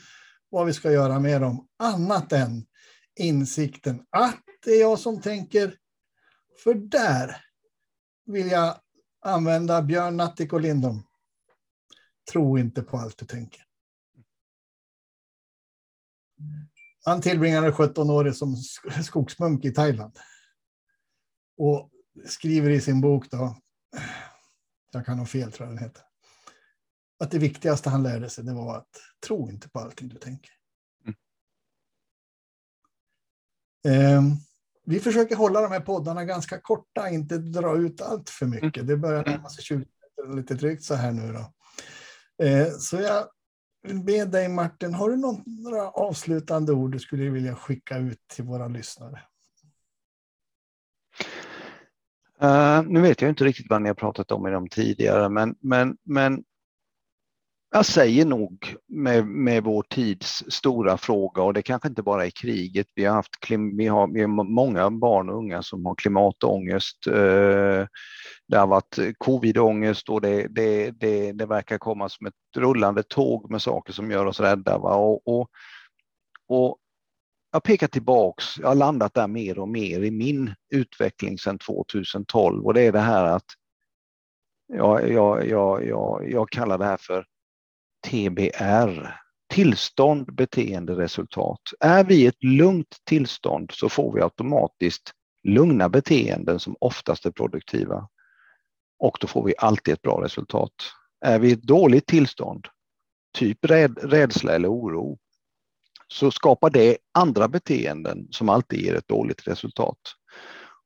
vad 0.50 0.66
vi 0.66 0.74
ska 0.74 0.92
göra 0.92 1.20
med 1.20 1.42
dem 1.42 1.68
annat 1.80 2.32
än 2.32 2.66
insikten 3.20 4.06
att 4.10 4.44
det 4.66 4.72
är 4.72 4.82
jag 4.82 5.00
som 5.00 5.22
tänker. 5.22 5.78
För 6.64 6.74
där 6.74 7.46
vill 8.26 8.48
jag 8.48 8.76
använda 9.26 9.82
Björn 9.82 10.18
Natthik 10.18 10.54
och 10.54 10.62
Lindom. 10.62 11.04
Tro 12.32 12.58
inte 12.58 12.82
på 12.82 12.98
allt 12.98 13.18
du 13.18 13.26
tänker. 13.26 13.62
Han 17.06 17.22
tillbringade 17.22 17.72
17 17.72 18.10
år 18.10 18.32
som 18.32 18.56
skogsmunk 19.04 19.66
i 19.66 19.72
Thailand. 19.72 20.20
Och 21.58 21.90
skriver 22.26 22.70
i 22.70 22.82
sin 22.82 23.02
bok, 23.02 23.32
då, 23.32 23.58
jag 24.92 25.06
kan 25.06 25.20
ha 25.20 25.26
fel 25.26 25.52
tror 25.52 25.68
jag 25.68 25.78
den 25.78 25.84
heter, 25.84 26.04
att 27.20 27.32
det 27.32 27.40
viktigaste 27.40 27.90
han 27.90 28.04
lärde 28.04 28.30
sig 28.30 28.44
det 28.44 28.54
var 28.54 28.78
att 28.78 29.02
tro 29.26 29.50
inte 29.50 29.70
på 29.70 29.80
allting 29.80 30.08
du 30.08 30.16
tänker. 30.16 30.52
Mm. 31.06 31.16
Eh, 33.88 34.38
vi 34.86 35.00
försöker 35.00 35.36
hålla 35.36 35.62
de 35.62 35.72
här 35.72 35.80
poddarna 35.80 36.26
ganska 36.26 36.62
korta, 36.62 37.10
inte 37.10 37.38
dra 37.38 37.78
ut 37.78 38.02
allt 38.02 38.30
för 38.30 38.46
mycket. 38.46 38.78
Mm. 38.78 38.88
Det 38.88 38.98
börjar 38.98 39.26
närma 39.26 39.50
sig 39.50 39.64
20 39.64 39.76
minuter, 39.76 40.36
lite 40.36 40.54
drygt 40.54 40.84
så 40.84 40.96
här 40.96 41.12
nu 41.12 41.34
då. 41.34 41.54
Eh, 42.46 42.70
så 42.70 42.96
jag 42.96 43.28
vill 43.84 44.04
be 44.04 44.26
dig 44.26 44.50
Martin, 44.50 44.94
har 44.94 45.10
du 45.10 45.18
några 45.18 45.90
avslutande 45.90 46.74
ord 46.74 46.92
du 46.92 47.00
skulle 47.00 47.30
vilja 47.30 47.56
skicka 47.56 47.98
ut 47.98 48.28
till 48.28 48.44
våra 48.44 48.68
lyssnare? 48.68 49.20
Uh, 52.44 52.84
nu 52.88 53.02
vet 53.02 53.22
jag 53.22 53.30
inte 53.30 53.44
riktigt 53.44 53.70
vad 53.70 53.82
ni 53.82 53.90
har 53.90 53.96
pratat 53.96 54.32
om 54.32 54.48
i 54.48 54.52
de 54.52 54.70
tidigare, 54.70 55.30
men, 55.30 55.56
men, 55.60 55.98
men 56.04 56.44
jag 57.76 57.86
säger 57.86 58.26
nog 58.26 58.76
med, 58.88 59.28
med 59.28 59.64
vår 59.64 59.84
tids 59.90 60.44
stora 60.48 60.98
fråga 60.98 61.42
och 61.42 61.54
det 61.54 61.62
kanske 61.62 61.88
inte 61.88 62.04
bara 62.04 62.26
är 62.26 62.30
kriget. 62.30 62.88
Vi 62.96 63.06
har 63.06 63.16
haft 63.16 63.50
vi 63.50 63.88
har, 63.88 64.08
vi 64.14 64.22
har 64.22 64.44
många 64.44 64.92
barn 64.92 65.30
och 65.30 65.38
unga 65.38 65.62
som 65.62 65.86
har 65.86 65.96
klimatångest. 65.96 67.08
Eh, 67.08 67.88
det 68.54 68.60
har 68.60 68.68
varit 68.68 68.98
eh, 68.98 69.12
covidångest 69.18 70.10
och 70.10 70.22
det, 70.22 70.48
det, 70.48 70.92
det, 70.92 71.32
det 71.32 71.46
verkar 71.46 71.78
komma 71.78 72.10
som 72.10 72.28
ett 72.28 72.34
rullande 72.56 73.04
tåg 73.04 73.52
med 73.52 73.62
saker 73.62 73.94
som 73.94 74.12
gör 74.12 74.26
oss 74.26 74.40
rädda. 74.40 74.78
Va? 74.78 74.96
Och, 74.96 75.28
och, 75.28 75.50
och 76.48 76.78
jag 77.52 77.64
pekar 77.64 77.88
tillbaks, 77.88 78.58
jag 78.60 78.68
har 78.68 78.76
landat 78.76 79.14
där 79.14 79.28
mer 79.28 79.60
och 79.60 79.70
mer 79.70 80.02
i 80.02 80.12
min 80.12 80.54
utveckling 80.70 81.38
sedan 81.38 81.58
2012 81.58 82.66
och 82.66 82.74
det 82.74 82.82
är 82.82 82.92
det 82.92 83.00
här 83.00 83.26
att 83.26 83.46
jag, 84.74 85.12
jag, 85.12 85.48
jag, 85.48 85.86
jag, 85.88 86.30
jag 86.32 86.50
kallar 86.50 86.78
det 86.78 86.86
här 86.86 86.98
för 86.98 87.26
TBR, 88.08 89.16
tillstånd, 89.54 90.36
beteende, 90.36 90.94
resultat. 90.96 91.62
Är 91.80 92.04
vi 92.04 92.16
i 92.16 92.28
ett 92.28 92.44
lugnt 92.44 92.98
tillstånd 93.04 93.72
så 93.72 93.90
får 93.90 94.14
vi 94.14 94.22
automatiskt 94.22 95.12
lugna 95.44 95.90
beteenden 95.90 96.60
som 96.60 96.76
oftast 96.80 97.26
är 97.26 97.32
produktiva. 97.32 98.08
Och 99.04 99.18
då 99.22 99.28
får 99.28 99.44
vi 99.44 99.54
alltid 99.58 99.94
ett 99.94 100.02
bra 100.02 100.24
resultat. 100.24 100.74
Är 101.26 101.40
vi 101.40 101.50
i 101.50 101.54
ett 101.54 101.64
dåligt 101.64 102.08
tillstånd, 102.08 102.68
typ 103.38 103.66
räd, 103.66 103.98
rädsla 104.02 104.56
eller 104.56 104.72
oro, 104.72 105.18
så 106.08 106.32
skapar 106.32 106.70
det 106.70 106.98
andra 107.12 107.48
beteenden 107.48 108.28
som 108.32 108.50
alltid 108.50 108.80
ger 108.80 108.96
ett 108.96 109.08
dåligt 109.08 109.48
resultat. 109.48 109.98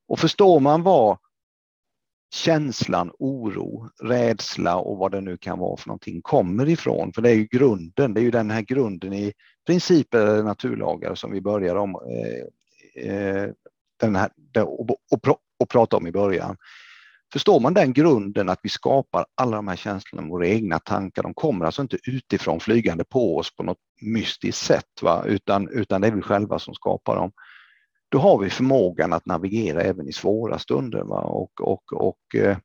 Och 0.08 0.18
förstår 0.18 0.60
man 0.60 0.82
vad 0.82 1.18
känslan, 2.34 3.12
oro, 3.18 3.88
rädsla 4.02 4.76
och 4.76 4.98
vad 4.98 5.12
det 5.12 5.20
nu 5.20 5.36
kan 5.36 5.58
vara 5.58 5.76
för 5.76 5.88
någonting 5.88 6.22
kommer 6.22 6.68
ifrån. 6.68 7.12
För 7.12 7.22
det 7.22 7.30
är 7.30 7.34
ju 7.34 7.46
grunden, 7.46 8.14
det 8.14 8.20
är 8.20 8.24
ju 8.24 8.30
den 8.30 8.50
här 8.50 8.62
grunden 8.62 9.12
i 9.12 9.32
principer 9.66 10.18
eller 10.18 10.42
naturlagar 10.42 11.14
som 11.14 11.32
vi 11.32 11.40
börjar 11.40 11.76
om 11.76 11.94
eh, 11.94 13.10
eh 13.10 13.50
den 14.00 14.16
här, 14.16 14.30
och, 14.56 14.90
och, 14.90 15.38
och 15.60 15.68
prata 15.68 15.96
om 15.96 16.06
i 16.06 16.12
början. 16.12 16.56
Förstår 17.32 17.60
man 17.60 17.74
den 17.74 17.92
grunden 17.92 18.48
att 18.48 18.60
vi 18.62 18.68
skapar 18.68 19.26
alla 19.34 19.56
de 19.56 19.68
här 19.68 19.76
känslorna, 19.76 20.22
med 20.22 20.30
våra 20.30 20.46
egna 20.46 20.78
tankar, 20.78 21.22
de 21.22 21.34
kommer 21.34 21.66
alltså 21.66 21.82
inte 21.82 21.98
utifrån 22.06 22.60
flygande 22.60 23.04
på 23.04 23.36
oss 23.36 23.56
på 23.56 23.62
något 23.62 23.78
mystiskt 24.00 24.64
sätt, 24.64 25.02
va? 25.02 25.24
Utan, 25.26 25.68
utan 25.68 26.00
det 26.00 26.06
är 26.06 26.12
vi 26.12 26.22
själva 26.22 26.58
som 26.58 26.74
skapar 26.74 27.16
dem 27.16 27.32
då 28.08 28.18
har 28.18 28.38
vi 28.38 28.50
förmågan 28.50 29.12
att 29.12 29.26
navigera 29.26 29.82
även 29.82 30.08
i 30.08 30.12
svåra 30.12 30.58
stunder. 30.58 31.02
Va? 31.02 31.20
Och, 31.20 31.60
och, 31.60 31.92
och 31.92 32.34
eh, 32.34 32.56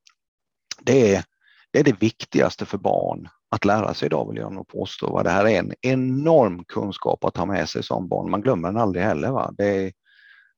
det, 0.82 1.16
är, 1.16 1.24
det 1.72 1.80
är 1.80 1.84
det 1.84 2.02
viktigaste 2.02 2.66
för 2.66 2.78
barn 2.78 3.28
att 3.50 3.66
lära 3.66 3.94
sig 3.94 4.06
idag 4.06 4.30
vill 4.30 4.42
jag 4.42 4.54
nog 4.54 4.68
påstå. 4.68 5.14
Va? 5.14 5.24
Det 5.24 5.30
här 5.30 5.48
är 5.48 5.60
en 5.60 5.74
enorm 5.82 6.64
kunskap 6.68 7.24
att 7.24 7.38
ha 7.38 7.46
med 7.46 7.70
sig 7.70 7.84
som 7.84 8.08
barn. 8.08 8.32
Man 8.32 8.42
glömmer 8.42 8.68
den 8.68 8.82
aldrig 8.82 9.06
heller. 9.06 9.32
Va? 9.32 9.54
Det 9.58 9.66
är, 9.66 9.92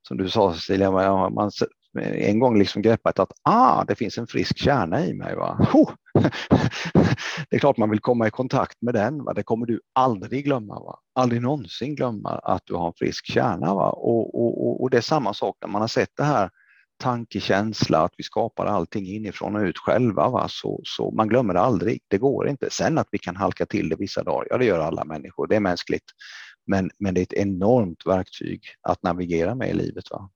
som 0.07 0.17
du 0.17 0.29
sa 0.29 0.53
Cecilia, 0.53 0.91
man, 1.29 1.51
Eh, 1.99 2.29
en 2.29 2.39
gång 2.39 2.59
liksom 2.59 2.81
greppat 2.81 3.19
att 3.19 3.31
ah, 3.43 3.83
det 3.83 3.95
finns 3.95 4.17
en 4.17 4.27
frisk 4.27 4.57
kärna 4.57 5.05
i 5.05 5.13
mig. 5.13 5.35
Va? 5.35 5.67
Oh! 5.73 5.91
det 7.49 7.55
är 7.55 7.59
klart 7.59 7.77
man 7.77 7.89
vill 7.89 7.99
komma 7.99 8.27
i 8.27 8.31
kontakt 8.31 8.81
med 8.81 8.93
den. 8.93 9.23
Va? 9.23 9.33
Det 9.33 9.43
kommer 9.43 9.65
du 9.65 9.81
aldrig 9.93 10.45
glömma. 10.45 10.79
Va? 10.79 10.99
Aldrig 11.15 11.41
någonsin 11.41 11.95
glömma 11.95 12.29
att 12.29 12.61
du 12.65 12.73
har 12.73 12.87
en 12.87 12.93
frisk 12.97 13.25
kärna. 13.25 13.73
Va? 13.73 13.89
Och, 13.89 14.41
och, 14.41 14.81
och 14.83 14.89
det 14.89 14.97
är 14.97 15.01
samma 15.01 15.33
sak 15.33 15.57
när 15.61 15.69
man 15.69 15.81
har 15.81 15.87
sett 15.87 16.11
det 16.17 16.23
här 16.23 16.49
tankekänsla, 16.97 18.03
att 18.03 18.13
vi 18.17 18.23
skapar 18.23 18.65
allting 18.65 19.07
inifrån 19.07 19.55
och 19.55 19.61
ut 19.61 19.77
själva. 19.77 20.29
Va? 20.29 20.47
Så, 20.49 20.81
så 20.83 21.11
man 21.11 21.27
glömmer 21.27 21.53
det 21.53 21.61
aldrig. 21.61 22.01
Det 22.07 22.17
går 22.17 22.47
inte. 22.47 22.69
Sen 22.69 22.97
att 22.97 23.07
vi 23.11 23.17
kan 23.17 23.35
halka 23.35 23.65
till 23.65 23.89
det 23.89 23.95
vissa 23.95 24.23
dagar, 24.23 24.47
ja 24.49 24.57
det 24.57 24.65
gör 24.65 24.79
alla 24.79 25.03
människor. 25.05 25.47
Det 25.47 25.55
är 25.55 25.59
mänskligt. 25.59 26.05
Men, 26.67 26.89
men 26.99 27.13
det 27.13 27.21
är 27.21 27.23
ett 27.23 27.33
enormt 27.33 28.05
verktyg 28.05 28.61
att 28.81 29.03
navigera 29.03 29.55
med 29.55 29.69
i 29.69 29.73
livet. 29.73 30.11
Va? 30.11 30.29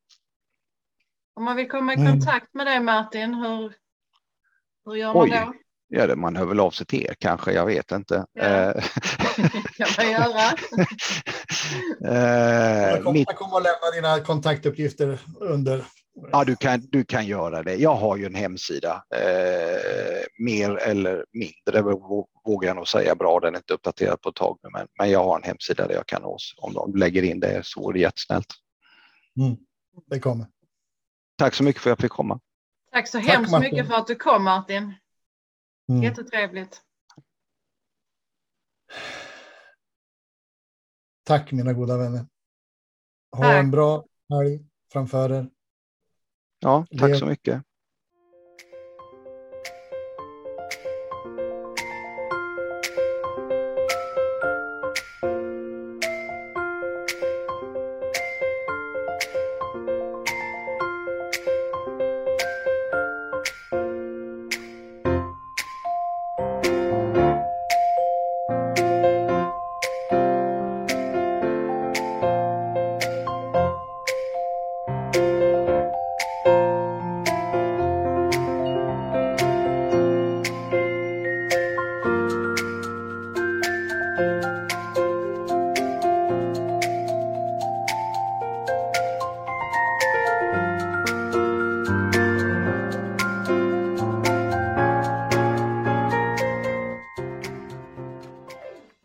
Om 1.40 1.46
man 1.46 1.56
vill 1.56 1.70
komma 1.70 1.94
i 1.94 1.96
mm. 1.96 2.12
kontakt 2.12 2.54
med 2.54 2.68
dig 2.68 2.80
Martin, 2.80 3.34
hur, 3.34 3.74
hur 4.86 4.96
gör 4.96 5.14
man 5.14 5.24
Oj. 5.24 5.30
då? 5.30 5.54
Ja, 5.88 6.08
det, 6.08 6.16
man 6.16 6.36
hör 6.36 6.46
väl 6.46 6.60
av 6.60 6.72
sig 6.72 6.86
till 6.86 7.06
er 7.06 7.16
kanske, 7.20 7.52
jag 7.52 7.66
vet 7.66 7.92
inte. 7.92 8.26
Ja. 8.34 8.44
Eh, 8.44 8.74
kan 9.78 9.88
man 9.98 10.12
göra. 10.12 10.58
Jag 12.00 12.98
eh, 12.98 13.04
kommer, 13.04 13.20
jag 13.28 13.36
kommer 13.36 13.58
att 13.58 13.64
lämna 13.64 13.92
dina 13.96 14.26
kontaktuppgifter 14.26 15.20
under. 15.40 15.86
ja, 16.32 16.44
du, 16.44 16.56
kan, 16.56 16.82
du 16.92 17.04
kan 17.04 17.28
göra 17.28 17.64
det. 17.64 17.76
Jag 17.76 17.96
har 17.96 18.18
ju 18.18 18.26
en 18.26 18.36
hemsida, 18.36 19.04
eh, 19.16 20.44
mer 20.46 20.76
eller 20.78 21.26
mindre 21.34 21.82
vå- 21.82 22.28
vågar 22.46 22.68
jag 22.70 22.76
nog 22.76 22.88
säga 22.88 23.16
bra. 23.16 23.40
Den 23.40 23.54
är 23.54 23.60
inte 23.60 23.74
uppdaterad 23.74 24.22
på 24.22 24.30
ett 24.30 24.36
tag 24.36 24.60
nu, 24.64 24.70
men, 24.74 24.88
men 25.00 25.10
jag 25.12 25.24
har 25.24 25.38
en 25.38 25.44
hemsida 25.44 25.88
där 25.88 25.96
jag 25.96 26.08
kan 26.08 26.22
nås. 26.22 26.54
Om 26.58 26.74
de 26.74 26.96
lägger 26.96 27.24
in 27.24 27.40
det 27.40 27.62
så 27.66 27.90
är 27.90 27.94
det 27.94 28.00
jättesnällt. 28.00 28.54
Mm, 29.40 29.58
det 30.10 30.20
kommer. 30.20 30.48
Tack 31.40 31.54
så 31.56 31.64
mycket 31.64 31.82
för 31.82 31.90
att 31.90 31.92
jag 31.92 32.02
fick 32.02 32.12
komma. 32.12 32.40
Tack 32.92 33.08
så 33.08 33.18
Tack, 33.20 33.28
hemskt 33.28 33.52
Martin. 33.52 33.72
mycket 33.72 33.88
för 33.88 33.96
att 33.96 34.08
du 34.08 34.16
kom 34.16 34.44
Martin. 34.44 34.94
Mm. 35.90 36.04
Jättetrevligt. 36.04 36.82
Tack 41.24 41.52
mina 41.52 41.74
goda 41.74 41.98
vänner. 41.98 42.26
Ha 43.32 43.44
Tack. 43.44 43.56
en 43.56 43.72
bra 43.72 44.06
helg 44.30 44.60
framför 44.94 45.32
er. 45.32 45.50
Ja, 46.60 46.86
tack 47.00 47.20
så 47.20 47.26
mycket. 47.26 47.64